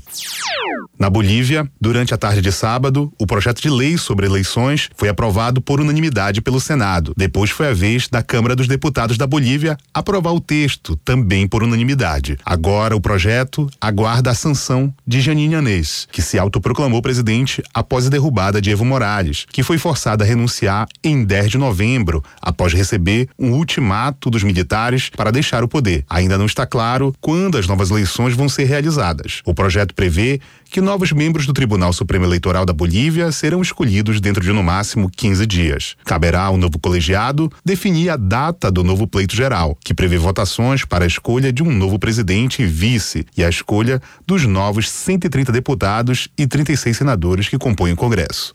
[0.98, 5.62] Na Bolívia, durante a tarde de sábado, o projeto de lei sobre eleições foi aprovado
[5.62, 7.14] por unanimidade unanimidade pelo Senado.
[7.18, 11.64] Depois foi a vez da Câmara dos Deputados da Bolívia aprovar o texto, também por
[11.64, 12.38] unanimidade.
[12.46, 18.10] Agora o projeto aguarda a sanção de Janine Anês, que se autoproclamou presidente após a
[18.10, 23.28] derrubada de Evo Morales, que foi forçada a renunciar em 10 de novembro, após receber
[23.40, 26.06] um ultimato dos militares para deixar o poder.
[26.10, 29.42] Ainda não está claro quando as novas eleições vão ser realizadas.
[29.46, 34.44] O projeto prevê que novos membros do Tribunal Supremo Eleitoral da Bolívia serão escolhidos dentro
[34.44, 35.87] de no máximo 15 dias.
[36.04, 41.04] Caberá ao novo colegiado definir a data do novo pleito geral, que prevê votações para
[41.04, 46.28] a escolha de um novo presidente e vice e a escolha dos novos 130 deputados
[46.38, 48.54] e 36 senadores que compõem o Congresso.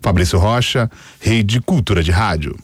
[0.00, 0.90] Fabrício Rocha,
[1.20, 2.56] Rede Cultura de Rádio.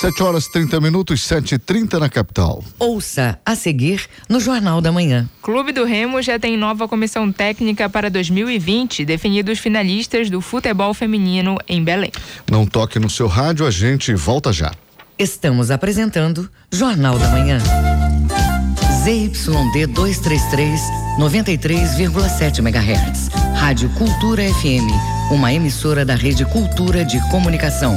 [0.00, 2.64] 7 horas 30 minutos, 7 e 30 na capital.
[2.80, 5.28] Ouça a seguir no Jornal da Manhã.
[5.40, 11.56] Clube do Remo já tem nova comissão técnica para 2020, definidos finalistas do futebol feminino
[11.68, 12.10] em Belém.
[12.50, 14.72] Não toque no seu rádio, a gente volta já.
[15.16, 17.60] Estamos apresentando Jornal da Manhã.
[19.04, 20.80] ZYD 233,
[21.20, 23.28] 93,7 MHz.
[23.54, 27.96] Rádio Cultura FM, uma emissora da Rede Cultura de Comunicação.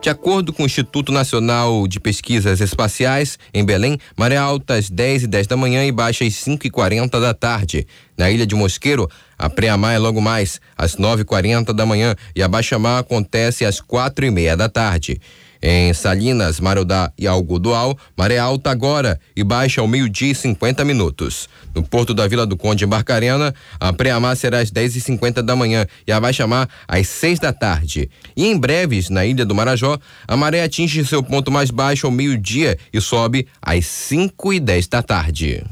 [0.00, 5.24] De acordo com o Instituto Nacional de Pesquisas Espaciais, em Belém, maré alta às 10
[5.24, 7.84] e 10 da manhã e baixa às 5 e 40 da tarde.
[8.16, 12.14] Na ilha de Mosqueiro, a pré-amar é logo mais às 9 e 40 da manhã
[12.34, 15.20] e a baixa-mar acontece às quatro e meia da tarde.
[15.60, 21.48] Em Salinas, Marudá e Algodoal, maré alta agora e baixa ao meio-dia e 50 minutos.
[21.74, 25.42] No porto da Vila do Conde, em Barcarena, a pré-amar será às 10 e 50
[25.42, 28.08] da manhã e a baixa-mar às 6 da tarde.
[28.36, 32.12] E em breves, na ilha do Marajó, a maré atinge seu ponto mais baixo ao
[32.12, 35.64] meio-dia e sobe às 5 e 10 da tarde.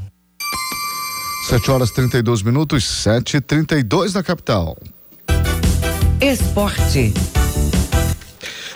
[1.47, 4.77] 7 horas 32 minutos, 7 e 32 na capital.
[6.19, 7.13] Esporte.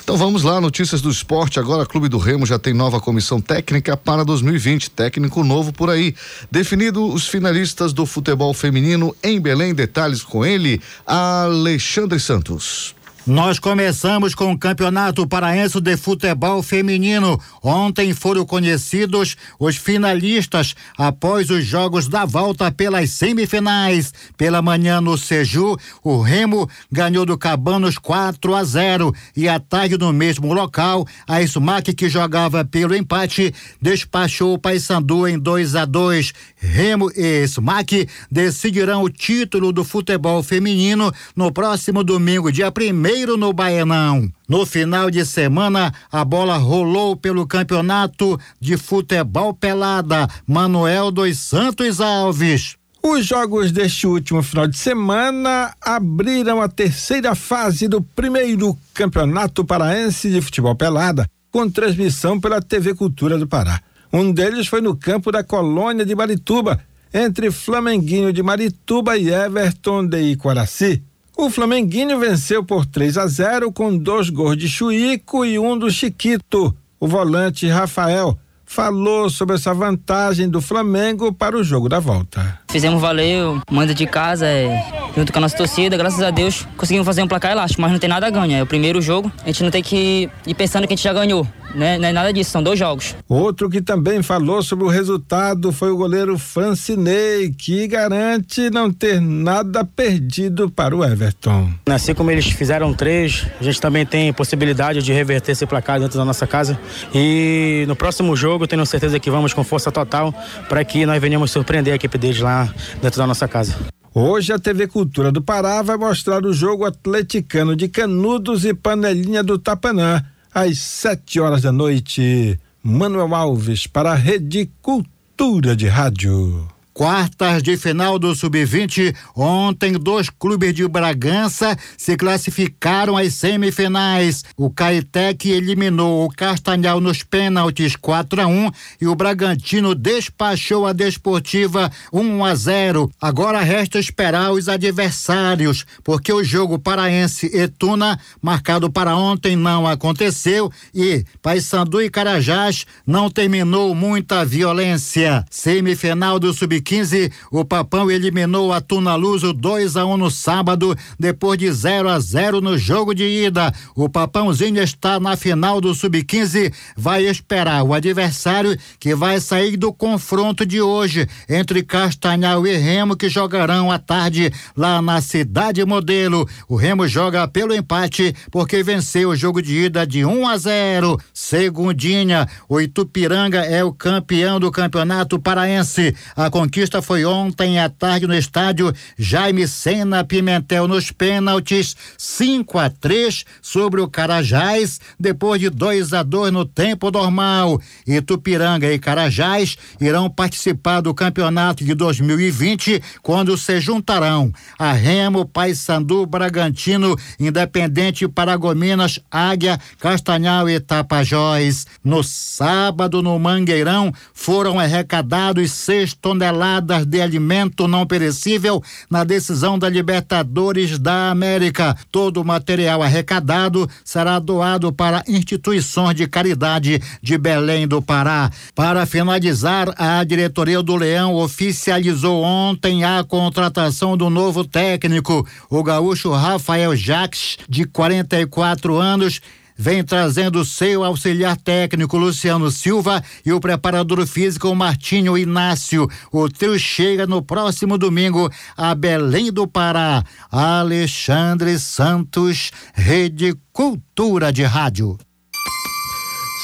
[0.03, 1.59] Então vamos lá, notícias do esporte.
[1.59, 4.89] Agora, Clube do Remo já tem nova comissão técnica para 2020.
[4.89, 6.15] Técnico novo por aí.
[6.49, 9.73] Definido os finalistas do futebol feminino em Belém.
[9.73, 12.95] Detalhes com ele, Alexandre Santos.
[13.25, 17.39] Nós começamos com o Campeonato Paraense de Futebol Feminino.
[17.61, 24.11] Ontem foram conhecidos os finalistas após os jogos da volta pelas semifinais.
[24.35, 29.99] Pela manhã no Seju, o Remo ganhou do Cabanos 4 a 0 e à tarde
[29.99, 35.85] no mesmo local, a Smack que jogava pelo empate despachou o Paysandu em 2 a
[35.85, 36.33] 2.
[36.55, 43.51] Remo e Smack decidirão o título do futebol feminino no próximo domingo, dia 1 no
[43.51, 44.31] Baianão.
[44.47, 50.27] No final de semana, a bola rolou pelo campeonato de futebol pelada.
[50.47, 52.77] Manuel dos Santos Alves.
[53.03, 60.29] Os jogos deste último final de semana abriram a terceira fase do primeiro Campeonato Paraense
[60.29, 63.81] de Futebol Pelada, com transmissão pela TV Cultura do Pará.
[64.13, 66.79] Um deles foi no campo da colônia de Marituba,
[67.13, 71.03] entre Flamenguinho de Marituba e Everton de Iquaraci.
[71.35, 75.89] O Flamenguinho venceu por 3 a 0 com dois gols de Chuíco e um do
[75.89, 76.75] Chiquito.
[76.99, 82.60] O volante Rafael falou sobre essa vantagem do Flamengo para o jogo da volta.
[82.71, 87.05] Fizemos valer, manda de casa, é, junto com a nossa torcida, graças a Deus conseguimos
[87.05, 88.59] fazer um placar elástico, mas não tem nada a ganhar.
[88.59, 91.11] É o primeiro jogo, a gente não tem que ir pensando que a gente já
[91.11, 91.45] ganhou.
[91.75, 91.97] Né?
[91.97, 93.15] Não é nada disso, são dois jogos.
[93.29, 99.21] Outro que também falou sobre o resultado foi o goleiro Francinei, que garante não ter
[99.21, 101.69] nada perdido para o Everton.
[101.89, 106.17] Assim como eles fizeram três, a gente também tem possibilidade de reverter esse placar dentro
[106.17, 106.77] da nossa casa.
[107.13, 110.33] E no próximo jogo, tenho certeza que vamos com força total
[110.67, 112.60] para que nós venhamos surpreender a equipe deles lá
[113.01, 113.75] dentro da nossa casa.
[114.13, 119.41] Hoje a TV Cultura do Pará vai mostrar o jogo atleticano de Canudos e Panelinha
[119.41, 120.21] do Tapanã
[120.53, 122.59] às sete horas da noite.
[122.83, 126.67] Manuel Alves para a Rede Cultura de Rádio.
[126.93, 129.15] Quartas de final do Sub-20.
[129.33, 134.43] Ontem, dois clubes de Bragança se classificaram às semifinais.
[134.57, 140.91] O Caetec eliminou o Castanhal nos pênaltis 4 a 1 e o Bragantino despachou a
[140.91, 143.09] Desportiva 1 a 0.
[143.21, 150.69] Agora resta esperar os adversários, porque o jogo paraense Etuna marcado para ontem, não aconteceu
[150.93, 155.45] e Paysandu e Carajás não terminou muita violência.
[155.49, 156.80] Semifinal do Sub-20.
[156.81, 162.09] 2015, o Papão eliminou a Tunaluso 2 a 1 um no sábado, depois de 0
[162.09, 163.73] a 0 no jogo de ida.
[163.95, 169.93] O Papãozinho está na final do Sub-15, vai esperar o adversário que vai sair do
[169.93, 176.47] confronto de hoje entre Castanhal e Remo que jogarão à tarde lá na Cidade Modelo.
[176.67, 180.57] O Remo joga pelo empate porque venceu o jogo de ida de 1 um a
[180.57, 181.19] 0.
[181.33, 186.15] Segundinha, o Itupiranga é o campeão do Campeonato Paraense.
[186.35, 192.89] A conquista foi ontem à tarde no estádio Jaime Sena Pimentel nos pênaltis, 5 a
[192.89, 197.77] 3 sobre o Carajás, depois de 2 a 2 no tempo normal.
[198.07, 204.49] Itupiranga e Carajás irão participar do campeonato de 2020 quando se juntarão
[204.79, 211.85] a Remo, Paysandu, Bragantino, Independente, Paragominas, Águia, Castanhal e Tapajós.
[212.01, 216.60] No sábado, no Mangueirão, foram arrecadados seis toneladas
[217.07, 221.95] de alimento não perecível na decisão da Libertadores da América.
[222.11, 228.51] Todo o material arrecadado será doado para instituições de caridade de Belém do Pará.
[228.75, 236.31] Para finalizar, a diretoria do Leão oficializou ontem a contratação do novo técnico, o gaúcho
[236.31, 239.41] Rafael Jacques, de 44 anos
[239.81, 246.07] vem trazendo seu auxiliar técnico Luciano Silva e o preparador físico Martinho Inácio.
[246.31, 250.23] O trio chega no próximo domingo a Belém do Pará.
[250.51, 255.17] Alexandre Santos, Rede Cultura de Rádio.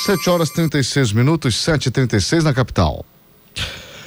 [0.06, 3.04] 7 horas 36 minutos, 7h36 na capital.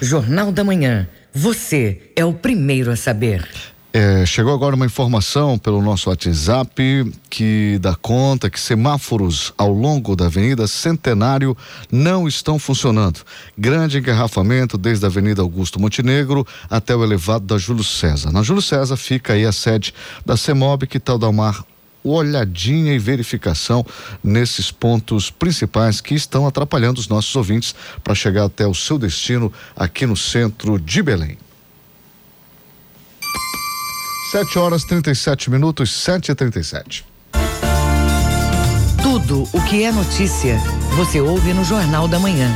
[0.01, 1.09] Jornal da Manhã.
[1.35, 3.45] Você é o primeiro a saber.
[3.93, 10.15] É, chegou agora uma informação pelo nosso WhatsApp que dá conta que semáforos ao longo
[10.15, 11.57] da Avenida Centenário
[11.91, 13.23] não estão funcionando.
[13.59, 18.31] Grande engarrafamento desde a Avenida Augusto Montenegro até o elevado da Júlio César.
[18.31, 19.93] Na Júlio César fica aí a sede
[20.25, 21.53] da CEMOB, que tal dar uma
[22.05, 23.85] olhadinha e verificação
[24.23, 27.75] nesses pontos principais que estão atrapalhando os nossos ouvintes
[28.05, 31.37] para chegar até o seu destino aqui no centro de Belém.
[34.31, 37.05] 7 horas 37 minutos, 7 e 37
[39.03, 40.57] Tudo o que é notícia,
[40.95, 42.49] você ouve no Jornal da Manhã.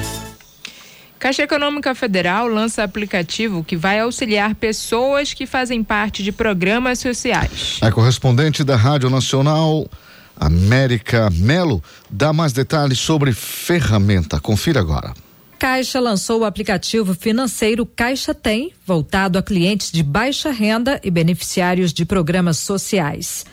[1.19, 7.79] Caixa Econômica Federal lança aplicativo que vai auxiliar pessoas que fazem parte de programas sociais.
[7.81, 9.91] A correspondente da Rádio Nacional,
[10.37, 14.39] América Melo, dá mais detalhes sobre ferramenta.
[14.39, 15.13] Confira agora.
[15.65, 21.91] Caixa lançou o aplicativo financeiro Caixa Tem, voltado a clientes de baixa renda e beneficiários
[21.91, 23.47] de programas sociais.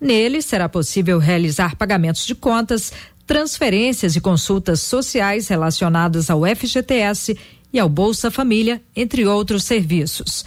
[0.00, 2.90] Nele será possível realizar pagamentos de contas,
[3.26, 7.36] transferências e consultas sociais relacionadas ao FGTS
[7.70, 10.46] e ao Bolsa Família, entre outros serviços.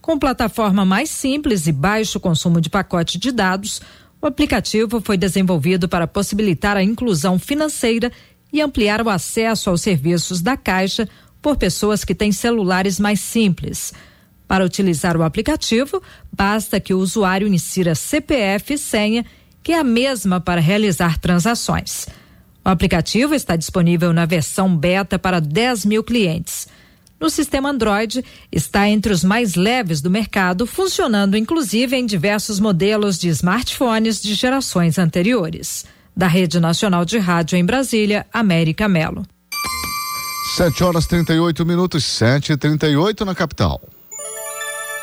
[0.00, 3.82] Com plataforma mais simples e baixo consumo de pacote de dados,
[4.18, 8.10] o aplicativo foi desenvolvido para possibilitar a inclusão financeira
[8.54, 11.08] e ampliar o acesso aos serviços da Caixa
[11.42, 13.92] por pessoas que têm celulares mais simples.
[14.46, 16.00] Para utilizar o aplicativo,
[16.32, 19.26] basta que o usuário insira CPF e senha,
[19.60, 22.06] que é a mesma para realizar transações.
[22.64, 26.68] O aplicativo está disponível na versão beta para 10 mil clientes.
[27.20, 33.18] No sistema Android, está entre os mais leves do mercado, funcionando inclusive em diversos modelos
[33.18, 35.84] de smartphones de gerações anteriores.
[36.16, 39.26] Da Rede Nacional de Rádio em Brasília, América Melo.
[40.56, 43.80] 7 horas 38 minutos, 7 e 38 na capital.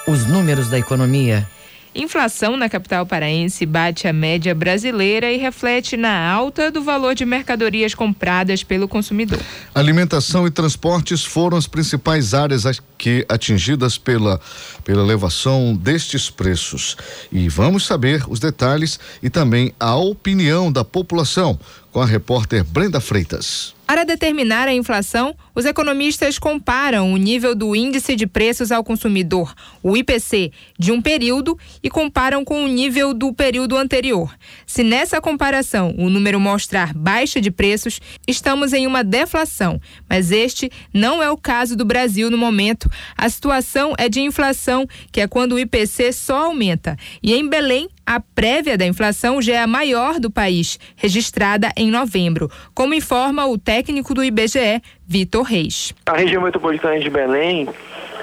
[0.07, 1.47] Os números da economia.
[1.93, 7.25] Inflação na capital paraense bate a média brasileira e reflete na alta do valor de
[7.25, 9.39] mercadorias compradas pelo consumidor.
[9.75, 12.63] Alimentação e transportes foram as principais áreas
[12.97, 14.39] que atingidas pela,
[14.85, 16.95] pela elevação destes preços.
[17.29, 21.59] E vamos saber os detalhes e também a opinião da população
[21.91, 23.75] com a repórter Brenda Freitas.
[23.91, 29.53] Para determinar a inflação, os economistas comparam o nível do índice de preços ao consumidor,
[29.83, 34.33] o IPC, de um período e comparam com o nível do período anterior.
[34.65, 39.77] Se nessa comparação o número mostrar baixa de preços, estamos em uma deflação,
[40.09, 42.89] mas este não é o caso do Brasil no momento.
[43.17, 46.95] A situação é de inflação, que é quando o IPC só aumenta.
[47.21, 51.89] E em Belém, a prévia da inflação já é a maior do país, registrada em
[51.89, 55.93] novembro, como informa o técnico do IBGE, Vitor Reis.
[56.06, 57.68] A região metropolitana de Belém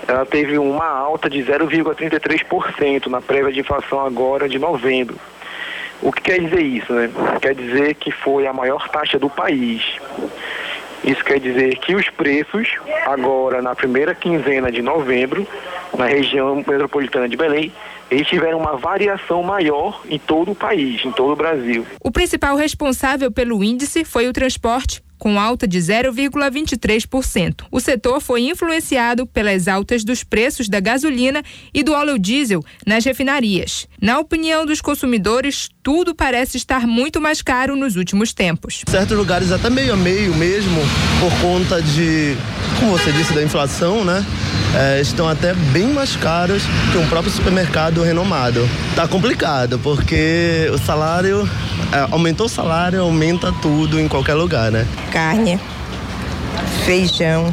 [0.09, 5.16] ela teve uma alta de 0,33% na prévia de inflação agora de novembro.
[6.01, 7.11] O que quer dizer isso, né?
[7.43, 9.83] Quer dizer que foi a maior taxa do país.
[11.05, 12.68] Isso quer dizer que os preços,
[13.07, 15.47] agora na primeira quinzena de novembro,
[15.97, 17.70] na região metropolitana de Belém,
[18.11, 21.86] eles tiveram uma variação maior em todo o país, em todo o Brasil.
[22.00, 27.64] O principal responsável pelo índice foi o transporte, com alta de 0,23%.
[27.70, 31.42] O setor foi influenciado pelas altas dos preços da gasolina
[31.74, 33.86] e do óleo diesel nas refinarias.
[34.00, 38.82] Na opinião dos consumidores, tudo parece estar muito mais caro nos últimos tempos.
[38.88, 40.80] Certos lugares até meio a meio mesmo,
[41.20, 42.36] por conta de,
[42.78, 44.24] como você disse, da inflação, né?
[44.74, 46.62] É, estão até bem mais caros
[46.92, 48.68] que um próprio supermercado renomado.
[48.94, 51.48] Tá complicado, porque o salário,
[51.90, 54.86] é, aumentou o salário, aumenta tudo em qualquer lugar, né?
[55.11, 55.59] Carne,
[56.84, 57.52] feijão,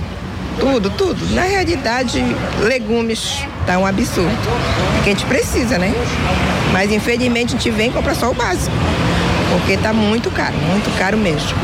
[0.59, 1.33] tudo, tudo.
[1.33, 2.23] Na realidade,
[2.61, 4.31] legumes tá um absurdo.
[5.03, 5.93] Que a gente precisa, né?
[6.71, 8.75] Mas infelizmente a gente vem e compra só o básico.
[9.51, 11.57] Porque tá muito caro, muito caro mesmo.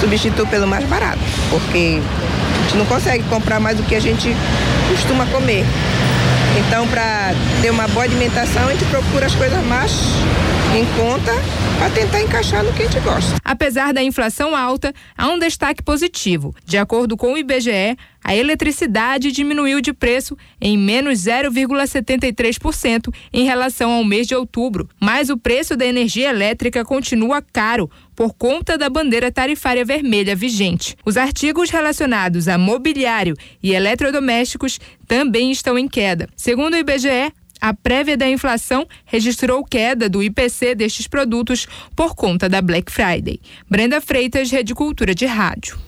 [0.00, 1.20] Substitui pelo mais barato,
[1.50, 4.34] porque a gente não consegue comprar mais do que a gente
[4.88, 5.64] costuma comer.
[6.66, 7.32] Então, para
[7.62, 9.92] ter uma boa alimentação, a gente procura as coisas mais
[10.76, 11.32] em conta
[11.78, 13.36] para tentar encaixar no que a gente gosta.
[13.42, 16.54] Apesar da inflação alta, há um destaque positivo.
[16.64, 23.92] De acordo com o IBGE, a eletricidade diminuiu de preço em menos 0,73% em relação
[23.92, 27.90] ao mês de outubro, mas o preço da energia elétrica continua caro
[28.20, 30.94] por conta da bandeira tarifária vermelha vigente.
[31.06, 36.28] Os artigos relacionados a mobiliário e eletrodomésticos também estão em queda.
[36.36, 41.66] Segundo o IBGE, a prévia da inflação registrou queda do IPC destes produtos
[41.96, 43.40] por conta da Black Friday.
[43.70, 45.78] Brenda Freitas, Rede Cultura de Rádio.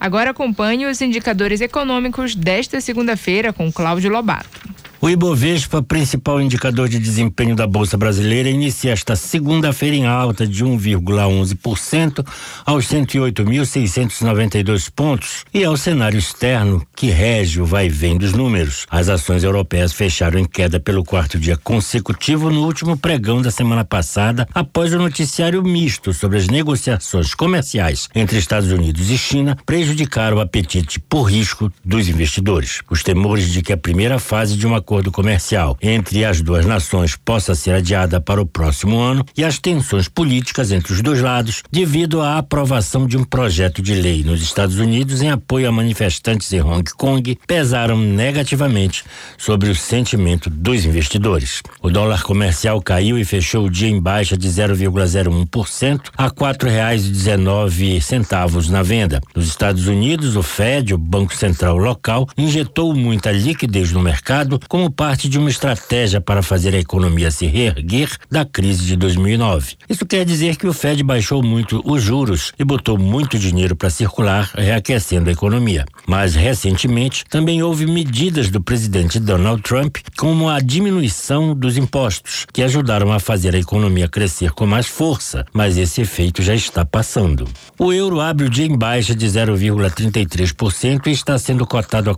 [0.00, 4.83] Agora acompanhe os indicadores econômicos desta segunda-feira com Cláudio Lobato.
[5.04, 10.64] O Ibovespa, principal indicador de desempenho da Bolsa Brasileira, inicia esta segunda-feira em alta de
[10.64, 12.26] 1,11%
[12.64, 18.86] aos 108.692 pontos e ao cenário externo que rege o vai vem dos números.
[18.90, 23.84] As ações europeias fecharam em queda pelo quarto dia consecutivo no último pregão da semana
[23.84, 30.38] passada, após o noticiário misto sobre as negociações comerciais entre Estados Unidos e China prejudicaram
[30.38, 32.80] o apetite por risco dos investidores.
[32.88, 37.16] Os temores de que a primeira fase de uma acordo comercial entre as duas nações
[37.16, 41.64] possa ser adiada para o próximo ano e as tensões políticas entre os dois lados
[41.68, 46.52] devido à aprovação de um projeto de lei nos Estados Unidos em apoio a manifestantes
[46.52, 49.04] em Hong Kong pesaram negativamente
[49.36, 51.60] sobre o sentimento dos investidores.
[51.82, 58.70] O dólar comercial caiu e fechou o dia em baixa de 0,01% a dezenove centavos
[58.70, 59.20] na venda.
[59.34, 64.92] Nos Estados Unidos, o Fed, o Banco Central local, injetou muita liquidez no mercado como
[64.92, 69.76] parte de uma estratégia para fazer a economia se reerguer da crise de 2009.
[69.88, 73.88] Isso quer dizer que o Fed baixou muito os juros e botou muito dinheiro para
[73.88, 75.86] circular, reaquecendo a economia.
[76.06, 82.62] Mas recentemente também houve medidas do presidente Donald Trump, como a diminuição dos impostos, que
[82.62, 87.48] ajudaram a fazer a economia crescer com mais força, mas esse efeito já está passando.
[87.78, 92.14] O euro abre o dia em baixa de 0,33% e está sendo cotado a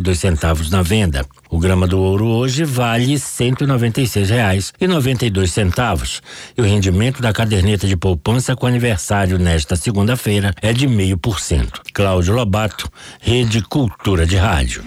[0.00, 1.25] dois centavos na venda.
[1.48, 5.30] O grama do ouro hoje vale cento e noventa e seis reais e noventa e
[5.30, 6.22] dois centavos.
[6.56, 11.40] E o rendimento da caderneta de poupança com aniversário nesta segunda-feira é de meio por
[11.40, 11.82] cento.
[11.92, 14.84] Cláudio Lobato, Rede Cultura de Rádio.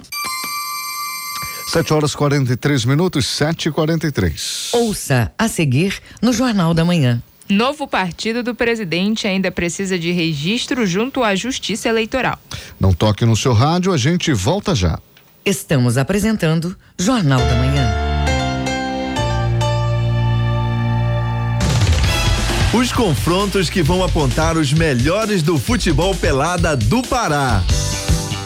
[1.71, 7.21] 7 horas 43 minutos, 7 e 43 Ouça a seguir no Jornal da Manhã.
[7.47, 12.37] Novo partido do presidente ainda precisa de registro junto à Justiça Eleitoral.
[12.79, 14.99] Não toque no seu rádio, a gente volta já.
[15.49, 17.91] Estamos apresentando Jornal da Manhã.
[22.71, 27.63] Os confrontos que vão apontar os melhores do futebol pelada do Pará.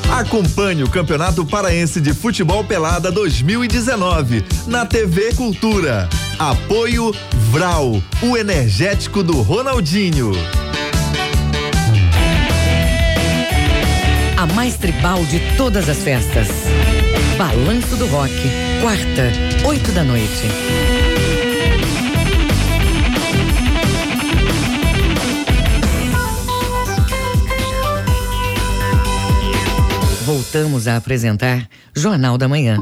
[0.10, 6.08] Acompanhe o Campeonato Paraense de Futebol Pelada 2019 na TV Cultura.
[6.40, 7.14] Apoio
[7.52, 10.32] Vral, o energético do Ronaldinho.
[14.44, 16.50] A mais tribal de todas as festas.
[17.38, 18.32] Balanço do Rock,
[18.82, 19.32] quarta,
[19.68, 20.48] oito da noite.
[30.26, 32.78] Voltamos a apresentar Jornal da Manhã.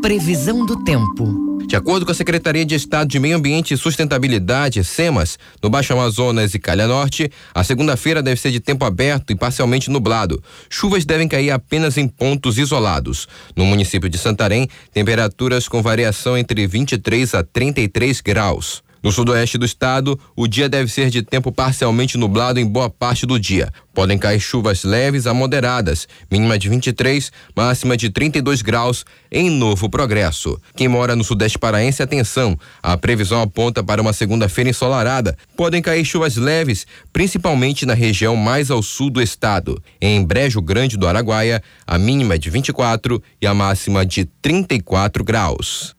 [0.00, 1.45] Previsão do tempo.
[1.66, 5.92] De acordo com a Secretaria de Estado de Meio Ambiente e Sustentabilidade, SEMAS, no Baixo
[5.92, 10.40] Amazonas e Calha Norte, a segunda-feira deve ser de tempo aberto e parcialmente nublado.
[10.70, 13.26] Chuvas devem cair apenas em pontos isolados.
[13.56, 18.85] No município de Santarém, temperaturas com variação entre 23 a 33 graus.
[19.06, 23.24] No sudoeste do estado, o dia deve ser de tempo parcialmente nublado em boa parte
[23.24, 23.72] do dia.
[23.94, 29.88] Podem cair chuvas leves a moderadas, mínima de 23, máxima de 32 graus em Novo
[29.88, 30.60] Progresso.
[30.74, 35.38] Quem mora no sudeste paraense, atenção, a previsão aponta para uma segunda-feira ensolarada.
[35.56, 39.80] Podem cair chuvas leves, principalmente na região mais ao sul do estado.
[40.00, 45.22] Em Brejo Grande do Araguaia, a mínima é de 24 e a máxima de 34
[45.22, 45.95] graus.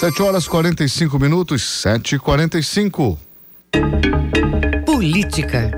[0.00, 3.18] 7 horas 45 minutos, 7 e 45
[4.86, 5.70] Política.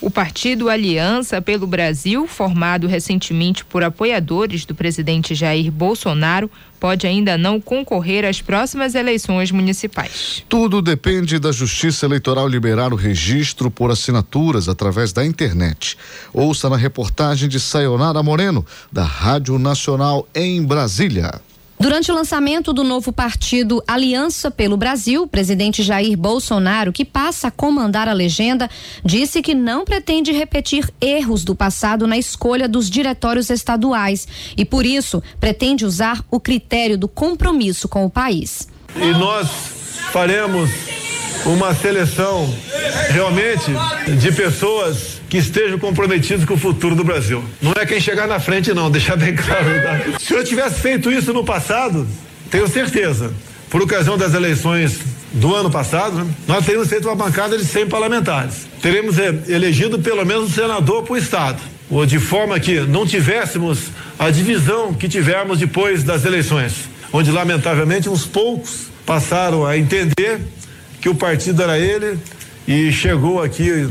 [0.00, 6.50] O partido Aliança pelo Brasil, formado recentemente por apoiadores do presidente Jair Bolsonaro,
[6.80, 10.44] pode ainda não concorrer às próximas eleições municipais.
[10.48, 15.96] Tudo depende da Justiça Eleitoral liberar o registro por assinaturas através da internet.
[16.34, 21.40] Ouça na reportagem de Sayonara Moreno, da Rádio Nacional em Brasília.
[21.82, 27.48] Durante o lançamento do novo partido Aliança pelo Brasil, o presidente Jair Bolsonaro, que passa
[27.48, 28.70] a comandar a legenda,
[29.04, 34.86] disse que não pretende repetir erros do passado na escolha dos diretórios estaduais e, por
[34.86, 38.68] isso, pretende usar o critério do compromisso com o país.
[38.94, 40.70] E nós faremos
[41.44, 42.52] uma seleção
[43.10, 43.70] realmente
[44.18, 47.42] de pessoas que estejam comprometidos com o futuro do Brasil.
[47.60, 49.64] Não é quem chegar na frente, não, deixar bem claro.
[49.82, 50.18] Tá?
[50.20, 52.06] Se eu tivesse feito isso no passado,
[52.50, 53.32] tenho certeza,
[53.70, 55.00] por ocasião das eleições
[55.32, 58.66] do ano passado, nós teríamos feito uma bancada de 100 parlamentares.
[58.82, 61.58] Teremos eh, elegido pelo menos um senador para o Estado.
[61.88, 68.08] Ou de forma que não tivéssemos a divisão que tivemos depois das eleições, onde lamentavelmente
[68.08, 70.40] uns poucos passaram a entender
[71.00, 72.18] que o partido era ele
[72.66, 73.88] e chegou aqui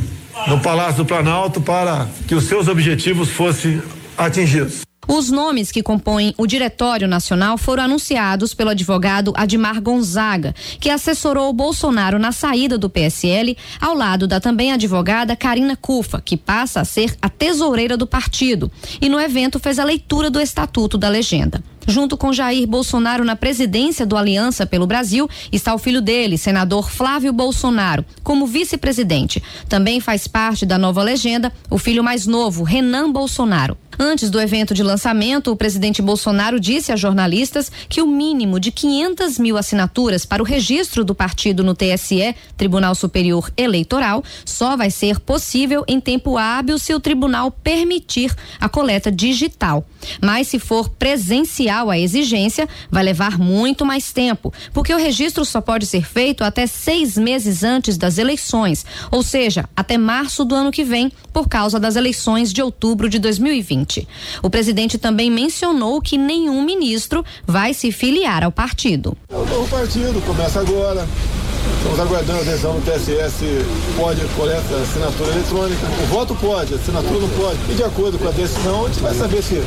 [0.47, 3.81] no Palácio do Planalto para que os seus objetivos fossem
[4.17, 4.81] atingidos.
[5.07, 11.49] Os nomes que compõem o Diretório Nacional foram anunciados pelo advogado Admar Gonzaga, que assessorou
[11.49, 16.79] o Bolsonaro na saída do PSL, ao lado da também advogada Karina Cufa, que passa
[16.79, 18.71] a ser a tesoureira do partido.
[19.01, 21.61] E no evento fez a leitura do Estatuto da Legenda.
[21.87, 26.89] Junto com Jair Bolsonaro na presidência do Aliança pelo Brasil, está o filho dele, senador
[26.89, 29.41] Flávio Bolsonaro, como vice-presidente.
[29.67, 33.77] Também faz parte da nova legenda o filho mais novo, Renan Bolsonaro.
[33.99, 38.71] Antes do evento de lançamento, o presidente Bolsonaro disse a jornalistas que o mínimo de
[38.71, 44.89] 500 mil assinaturas para o registro do partido no TSE, Tribunal Superior Eleitoral, só vai
[44.89, 49.85] ser possível em tempo hábil se o tribunal permitir a coleta digital.
[50.21, 55.61] Mas se for presencial a exigência, vai levar muito mais tempo, porque o registro só
[55.61, 60.71] pode ser feito até seis meses antes das eleições, ou seja, até março do ano
[60.71, 63.80] que vem, por causa das eleições de outubro de 2020.
[64.41, 69.17] O presidente também mencionou que nenhum ministro vai se filiar ao partido.
[69.29, 71.07] O novo partido começa agora.
[71.77, 73.65] Estamos aguardando a decisão do TSE se
[73.97, 75.87] pode coleta assinatura eletrônica.
[76.03, 77.59] O voto pode, a assinatura não pode.
[77.69, 79.61] E de acordo com a decisão, a gente vai saber se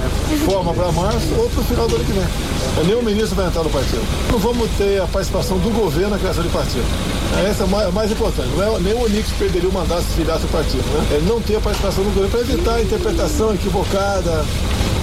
[0.44, 2.86] forma para março ou para o final do ano que vem.
[2.86, 4.02] Nenhum ministro vai entrar no partido.
[4.30, 6.84] Não vamos ter a participação do governo na criação de partido.
[7.48, 8.48] Essa é mais, mais importante.
[8.56, 10.84] Não é, nem o Onix perderia o mandato se filiasse o partido.
[10.84, 11.18] Né?
[11.18, 14.44] É não ter a participação do governo para evitar a interpretação equivocada.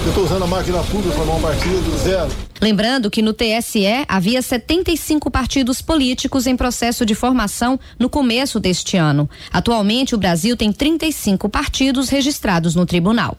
[0.04, 2.28] Eu estou usando a máquina pública para formar um partido, zero.
[2.60, 8.96] Lembrando que no TSE havia 75 partidos políticos em processo de formação no começo deste
[8.96, 9.30] ano.
[9.52, 13.38] Atualmente, o Brasil tem 35 partidos registrados no tribunal.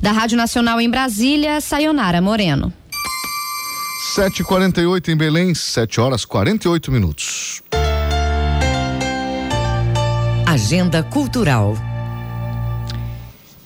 [0.00, 2.72] Da Rádio Nacional em Brasília, Sayonara Moreno.
[4.16, 7.60] 7h48 em Belém, 7 horas 48 minutos.
[10.46, 11.74] Agenda Cultural.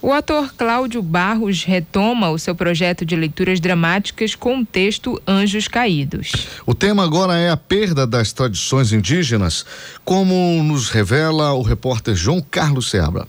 [0.09, 5.69] O ator Cláudio Barros retoma o seu projeto de leituras dramáticas com o texto Anjos
[5.69, 6.33] Caídos.
[6.65, 9.67] O tema agora é a perda das tradições indígenas,
[10.07, 13.29] como nos revela o repórter João Carlos Seabra.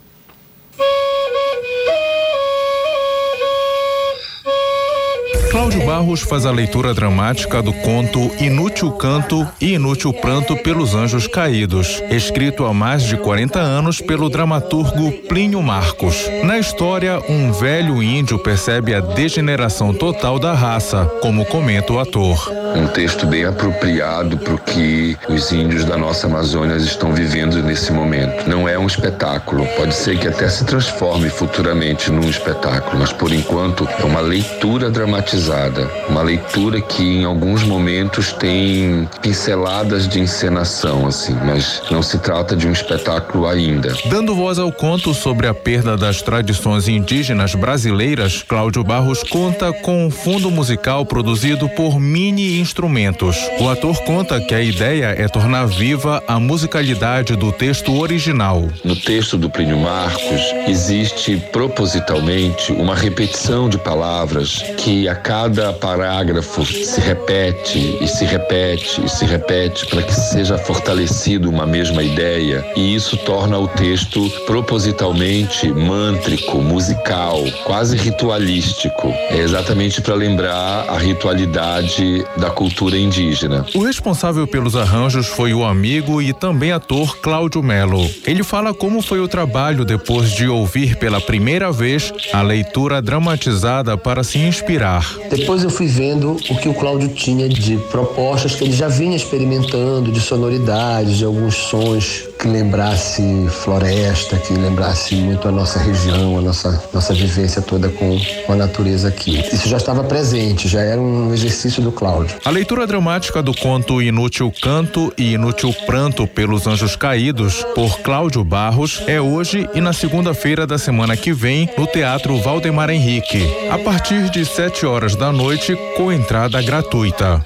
[5.49, 11.27] Cláudio Barros faz a leitura dramática do conto Inútil Canto e Inútil Pranto pelos Anjos
[11.27, 16.29] Caídos, escrito há mais de 40 anos pelo dramaturgo Plínio Marcos.
[16.43, 22.47] Na história, um velho índio percebe a degeneração total da raça, como comenta o ator.
[22.75, 27.91] Um texto bem apropriado para o que os índios da nossa Amazônia estão vivendo nesse
[27.91, 28.47] momento.
[28.49, 33.31] Não é um espetáculo, pode ser que até se transforme futuramente num espetáculo, mas por
[33.31, 41.05] enquanto é uma leitura dramatizada uma leitura que em alguns momentos tem pinceladas de encenação,
[41.05, 43.95] assim, mas não se trata de um espetáculo ainda.
[44.05, 50.05] Dando voz ao conto sobre a perda das tradições indígenas brasileiras, Cláudio Barros conta com
[50.05, 53.37] um fundo musical produzido por mini instrumentos.
[53.59, 58.67] O ator conta que a ideia é tornar viva a musicalidade do texto original.
[58.83, 66.65] No texto do Plínio Marcos existe propositalmente uma repetição de palavras que a cada parágrafo
[66.65, 72.65] se repete e se repete e se repete para que seja fortalecido uma mesma ideia
[72.75, 79.07] e isso torna o texto propositalmente mântrico, musical, quase ritualístico.
[79.29, 83.65] É exatamente para lembrar a ritualidade da cultura indígena.
[83.73, 88.09] O responsável pelos arranjos foi o amigo e também ator Cláudio Melo.
[88.25, 93.97] Ele fala como foi o trabalho depois de ouvir pela primeira vez a leitura dramatizada
[93.97, 95.05] para se inspirar.
[95.29, 99.15] Depois eu fui vendo o que o Cláudio tinha de propostas que ele já vinha
[99.15, 106.37] experimentando, de sonoridades, de alguns sons que lembrasse floresta, que lembrasse muito a nossa região,
[106.37, 109.43] a nossa, nossa vivência toda com, com a natureza aqui.
[109.51, 112.37] Isso já estava presente, já era um exercício do Cláudio.
[112.45, 118.41] A leitura dramática do conto Inútil Canto e Inútil Pranto pelos Anjos Caídos, por Cláudio
[118.41, 123.77] Barros, é hoje e na segunda-feira da semana que vem no Teatro Valdemar Henrique, a
[123.77, 127.43] partir de sete horas da noite, com entrada gratuita.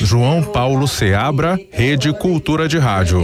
[0.00, 3.20] João Paulo Seabra, Rede Cultura de Rádio.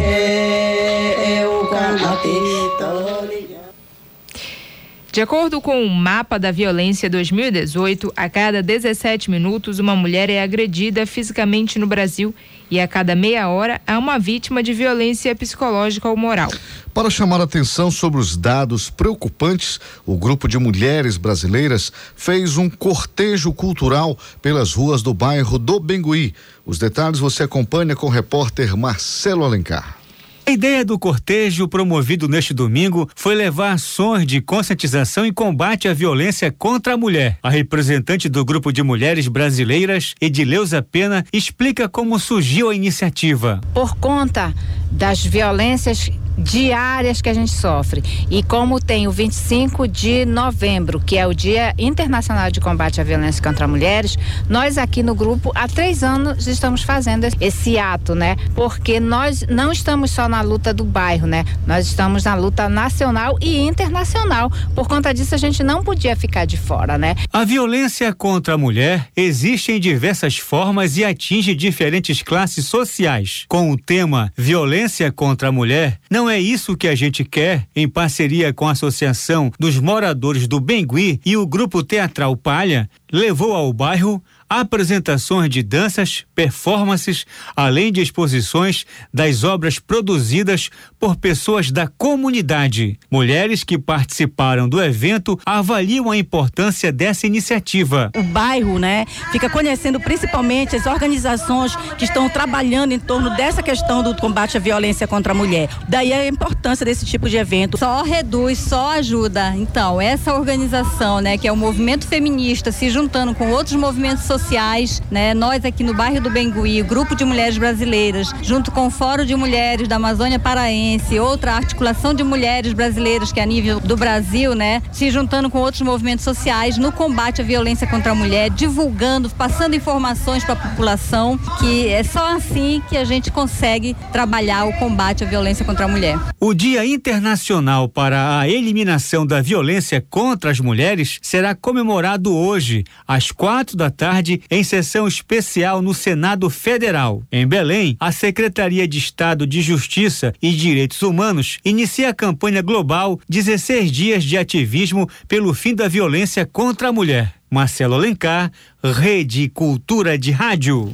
[5.11, 10.43] De acordo com o Mapa da Violência 2018, a cada 17 minutos uma mulher é
[10.43, 12.35] agredida fisicamente no Brasil
[12.71, 16.51] e a cada meia hora há uma vítima de violência psicológica ou moral.
[16.93, 23.53] Para chamar atenção sobre os dados preocupantes, o grupo de mulheres brasileiras fez um cortejo
[23.53, 26.35] cultural pelas ruas do bairro do Bengui.
[26.65, 30.06] Os detalhes você acompanha com o repórter Marcelo Alencar.
[30.49, 35.93] A ideia do cortejo promovido neste domingo foi levar ações de conscientização e combate à
[35.93, 37.37] violência contra a mulher.
[37.43, 43.61] A representante do grupo de mulheres brasileiras, Edileuza Pena, explica como surgiu a iniciativa.
[43.75, 44.55] Por conta
[44.89, 48.03] das violências diárias que a gente sofre.
[48.31, 53.05] E como tem o 25 de novembro, que é o Dia Internacional de Combate à
[53.05, 54.17] Violência contra Mulheres,
[54.49, 58.37] nós aqui no grupo há três anos estamos fazendo esse ato, né?
[58.55, 61.45] Porque nós não estamos só na luta do bairro, né?
[61.67, 64.51] Nós estamos na luta nacional e internacional.
[64.75, 67.15] Por conta disso, a gente não podia ficar de fora, né?
[67.33, 73.45] A violência contra a mulher existe em diversas formas e atinge diferentes classes sociais.
[73.49, 77.69] Com o tema Violência contra a Mulher, não não é isso que a gente quer,
[77.75, 83.55] em parceria com a Associação dos Moradores do Bengui e o Grupo Teatral Palha, levou
[83.55, 91.87] ao bairro apresentações de danças, performances, além de exposições das obras produzidas por pessoas da
[91.87, 92.99] comunidade.
[93.11, 98.11] Mulheres que participaram do evento avaliam a importância dessa iniciativa.
[98.17, 104.03] O bairro, né, fica conhecendo principalmente as organizações que estão trabalhando em torno dessa questão
[104.03, 105.69] do combate à violência contra a mulher.
[105.89, 107.79] Daí a importância desse tipo de evento.
[107.79, 109.55] Só reduz, só ajuda.
[109.57, 114.36] Então, essa organização, né, que é o movimento feminista se juntando com outros movimentos sociais
[114.41, 115.33] sociais, né?
[115.33, 119.35] Nós aqui no bairro do Bengui, Grupo de Mulheres Brasileiras, junto com o Fórum de
[119.35, 124.55] Mulheres da Amazônia Paraense, outra articulação de mulheres brasileiras que é a nível do Brasil,
[124.55, 124.83] né?
[124.93, 129.75] Se juntando com outros movimentos sociais no combate à violência contra a mulher, divulgando, passando
[129.75, 135.25] informações para a população, que é só assim que a gente consegue trabalhar o combate
[135.25, 136.19] à violência contra a mulher.
[136.39, 143.31] O Dia Internacional para a Eliminação da Violência contra as Mulheres será comemorado hoje, às
[143.31, 147.23] quatro da tarde tarde, em sessão especial no Senado Federal.
[147.31, 153.21] Em Belém, a Secretaria de Estado de Justiça e Direitos Humanos inicia a campanha global
[153.29, 157.35] 16 dias de ativismo pelo fim da violência contra a mulher.
[157.49, 158.51] Marcelo Alencar,
[158.83, 160.93] Rede Cultura de Rádio.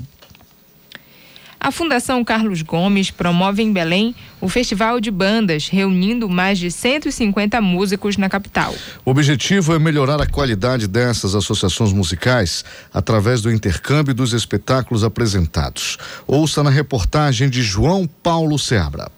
[1.65, 7.61] A Fundação Carlos Gomes promove em Belém o Festival de Bandas, reunindo mais de 150
[7.61, 8.75] músicos na capital.
[9.05, 15.99] O objetivo é melhorar a qualidade dessas associações musicais através do intercâmbio dos espetáculos apresentados.
[16.27, 19.09] Ouça na reportagem de João Paulo Seabra.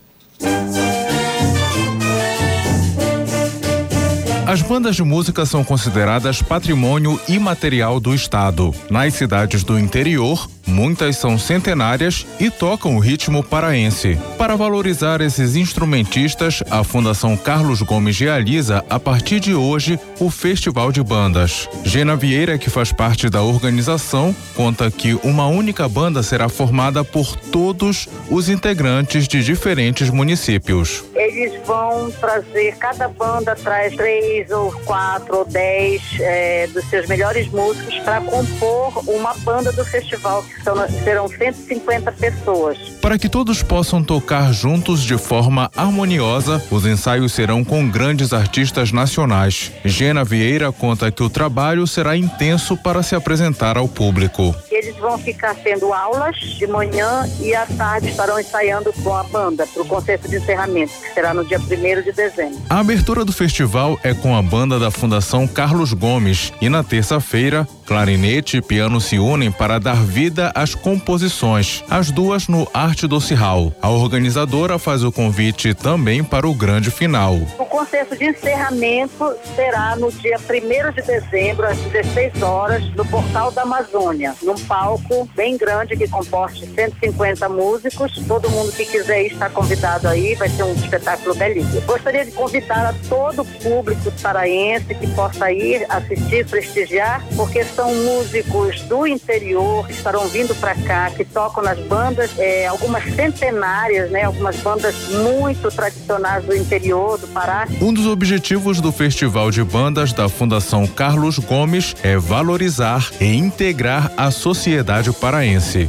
[4.46, 8.74] As bandas de música são consideradas patrimônio imaterial do Estado.
[8.90, 14.18] Nas cidades do interior, muitas são centenárias e tocam o ritmo paraense.
[14.36, 20.92] Para valorizar esses instrumentistas, a Fundação Carlos Gomes realiza, a partir de hoje, o Festival
[20.92, 21.66] de Bandas.
[21.82, 27.34] Gena Vieira, que faz parte da organização, conta que uma única banda será formada por
[27.34, 31.02] todos os integrantes de diferentes municípios.
[31.14, 37.48] Eles vão trazer, cada banda traz três ou quatro ou dez é, dos seus melhores
[37.48, 40.74] músicos para compor uma banda do festival, que são,
[41.04, 42.78] serão 150 pessoas.
[43.00, 48.92] Para que todos possam tocar juntos de forma harmoniosa, os ensaios serão com grandes artistas
[48.92, 49.72] nacionais.
[49.84, 54.54] Gena Vieira conta que o trabalho será intenso para se apresentar ao público.
[54.70, 59.66] Eles vão ficar tendo aulas de manhã e à tarde estarão ensaiando com a banda
[59.66, 62.58] para o concerto de encerramento, que será no dia 1 de dezembro.
[62.70, 67.68] A abertura do festival é com a banda da Fundação Carlos Gomes e na terça-feira,
[67.86, 73.20] clarinete e piano se unem para dar vida às composições, as duas no Arte do
[73.20, 73.72] Cirral.
[73.80, 77.34] A organizadora faz o convite também para o grande final.
[77.58, 83.50] O concerto de encerramento será no dia 1 de dezembro, às 16 horas, no Portal
[83.50, 88.12] da Amazônia, num palco bem grande que comporte 150 músicos.
[88.26, 91.80] Todo mundo que quiser ir está convidado aí, vai ser um espetáculo belíssimo.
[91.82, 97.94] Gostaria de convidar a todo o público paraense que possa ir assistir, prestigiar, porque são
[97.94, 104.10] músicos do interior que estarão vindo para cá, que tocam nas bandas, é, algumas centenárias,
[104.10, 107.66] né, algumas bandas muito tradicionais do interior do Pará.
[107.80, 114.12] Um dos objetivos do Festival de Bandas da Fundação Carlos Gomes é valorizar e integrar
[114.16, 115.88] a sociedade paraense.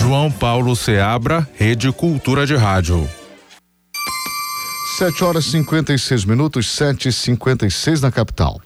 [0.00, 3.08] João Paulo Seabra, Rede Cultura de Rádio.
[5.02, 8.62] 7 horas 56 minutos, 7 e 56 na capital.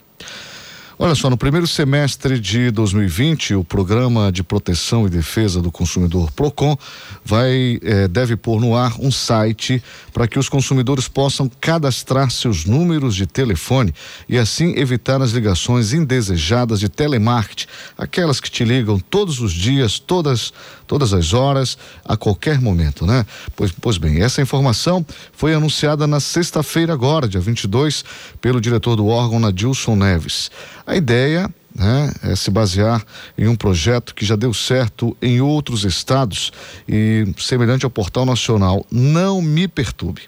[0.98, 6.32] Olha só, no primeiro semestre de 2020, o Programa de Proteção e Defesa do Consumidor
[6.32, 6.74] Procon
[7.22, 12.64] vai eh, deve pôr no ar um site para que os consumidores possam cadastrar seus
[12.64, 13.94] números de telefone
[14.26, 17.66] e assim evitar as ligações indesejadas de telemarketing,
[17.98, 20.50] aquelas que te ligam todos os dias, todas
[20.86, 23.26] todas as horas, a qualquer momento, né?
[23.54, 28.04] Pois, pois bem, essa informação foi anunciada na sexta-feira agora, dia 22,
[28.40, 30.50] pelo diretor do órgão, Nadilson Neves.
[30.86, 33.04] A ideia né, é se basear
[33.36, 36.52] em um projeto que já deu certo em outros estados
[36.88, 38.86] e semelhante ao portal nacional.
[38.90, 40.22] Não me perturbe.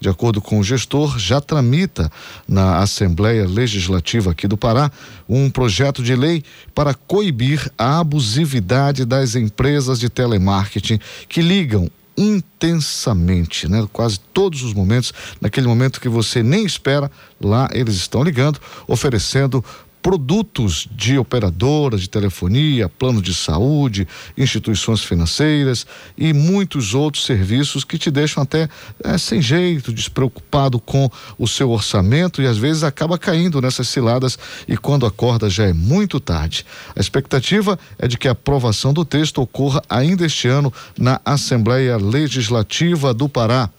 [0.00, 2.10] De acordo com o gestor, já tramita
[2.48, 4.90] na Assembleia Legislativa aqui do Pará
[5.28, 6.42] um projeto de lei
[6.74, 10.98] para coibir a abusividade das empresas de telemarketing
[11.28, 13.86] que ligam intensamente, né?
[13.92, 17.08] Quase todos os momentos, naquele momento que você nem espera,
[17.40, 19.64] lá eles estão ligando, oferecendo
[20.02, 25.86] produtos de operadoras de telefonia, plano de saúde, instituições financeiras
[26.16, 28.68] e muitos outros serviços que te deixam até
[29.02, 34.38] é, sem jeito, despreocupado com o seu orçamento e às vezes acaba caindo nessas ciladas
[34.66, 36.64] e quando acorda já é muito tarde.
[36.96, 41.96] A expectativa é de que a aprovação do texto ocorra ainda este ano na Assembleia
[41.96, 43.70] Legislativa do Pará.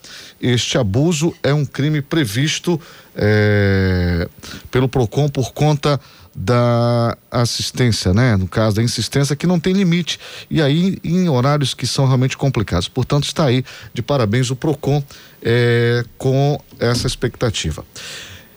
[0.42, 2.80] Este abuso é um crime previsto
[3.16, 4.28] é,
[4.72, 6.00] pelo PROCON por conta
[6.36, 8.38] da assistência, né?
[8.38, 10.18] No caso da insistência que não tem limite
[10.50, 12.88] e aí em horários que são realmente complicados.
[12.88, 15.04] Portanto, está aí de parabéns o Procon
[15.44, 17.84] é, com essa expectativa.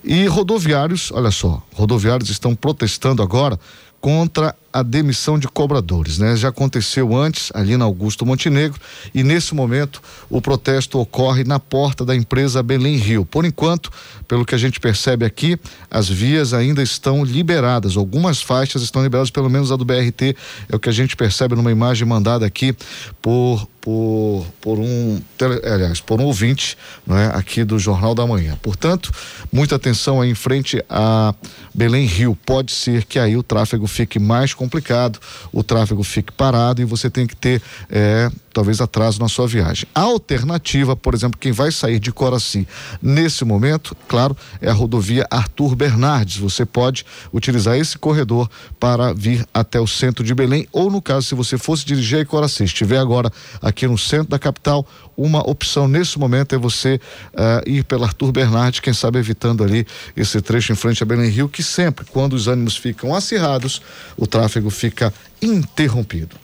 [0.05, 3.59] E rodoviários, olha só, rodoviários estão protestando agora
[4.01, 6.35] contra a demissão de cobradores, né?
[6.35, 8.81] Já aconteceu antes ali na Augusto Montenegro
[9.15, 10.01] e nesse momento
[10.31, 13.25] o protesto ocorre na porta da empresa Belém Rio.
[13.25, 13.91] Por enquanto,
[14.27, 15.59] pelo que a gente percebe aqui,
[15.91, 17.97] as vias ainda estão liberadas.
[17.97, 20.37] Algumas faixas estão liberadas, pelo menos a do BRT,
[20.71, 22.75] é o que a gente percebe numa imagem mandada aqui
[23.21, 28.57] por por, por um aliás, por um ouvinte não é, aqui do Jornal da Manhã.
[28.63, 29.13] Portanto,
[29.53, 31.35] muita atenção aí em frente a
[31.75, 32.39] Belém Rio.
[32.47, 35.19] Pode ser que aí o tráfego fique mais complicado,
[35.53, 37.61] o tráfego fique parado e você tem que ter
[37.91, 39.87] é, talvez atraso na sua viagem.
[39.93, 42.67] A alternativa, por exemplo, quem vai sair de Coraci
[43.01, 46.37] nesse momento, claro, é a rodovia Arthur Bernardes.
[46.37, 48.49] Você pode utilizar esse corredor
[48.79, 52.25] para vir até o centro de Belém, ou no caso, se você fosse dirigir a
[52.25, 54.87] Coraci, estiver agora aqui no centro da capital,
[55.17, 57.01] uma opção nesse momento é você
[57.35, 59.87] uh, ir pela Arthur Bernardes, quem sabe evitando ali
[60.17, 63.83] esse trecho em frente a Belém Rio, que sempre, quando os ânimos ficam acirrados,
[64.17, 66.42] o tráfego fica interrompido.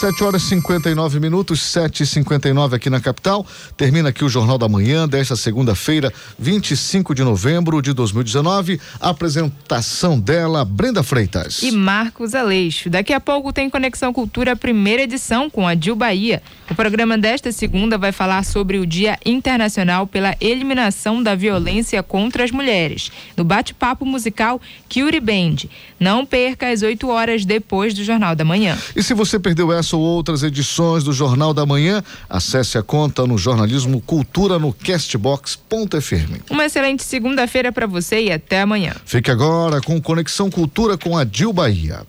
[0.00, 3.46] 7 horas e 59 minutos, 7 e 59 aqui na capital.
[3.76, 8.80] Termina aqui o Jornal da Manhã desta segunda-feira, 25 de novembro de 2019.
[9.00, 11.62] Apresentação dela, Brenda Freitas.
[11.62, 12.90] E Marcos Aleixo.
[12.90, 16.42] Daqui a pouco tem Conexão Cultura, primeira edição, com a Dil Bahia.
[16.68, 22.42] O programa desta segunda vai falar sobre o Dia Internacional pela Eliminação da Violência contra
[22.42, 23.12] as Mulheres.
[23.36, 24.60] No bate-papo musical
[24.92, 25.68] Curie Band.
[26.00, 28.76] Não perca às 8 horas depois do Jornal da Manhã.
[28.96, 33.26] E se você perdeu essa ou outras edições do Jornal da Manhã, acesse a conta
[33.26, 36.40] no jornalismo Cultura no castbox.fm.
[36.50, 38.94] Uma excelente segunda-feira para você e até amanhã.
[39.04, 42.02] Fique agora com Conexão Cultura com a Dil Bahia.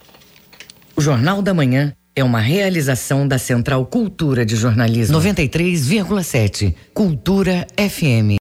[0.96, 6.74] O Jornal da Manhã é uma realização da Central Cultura de Jornalismo 93,7.
[6.94, 8.32] Cultura FM.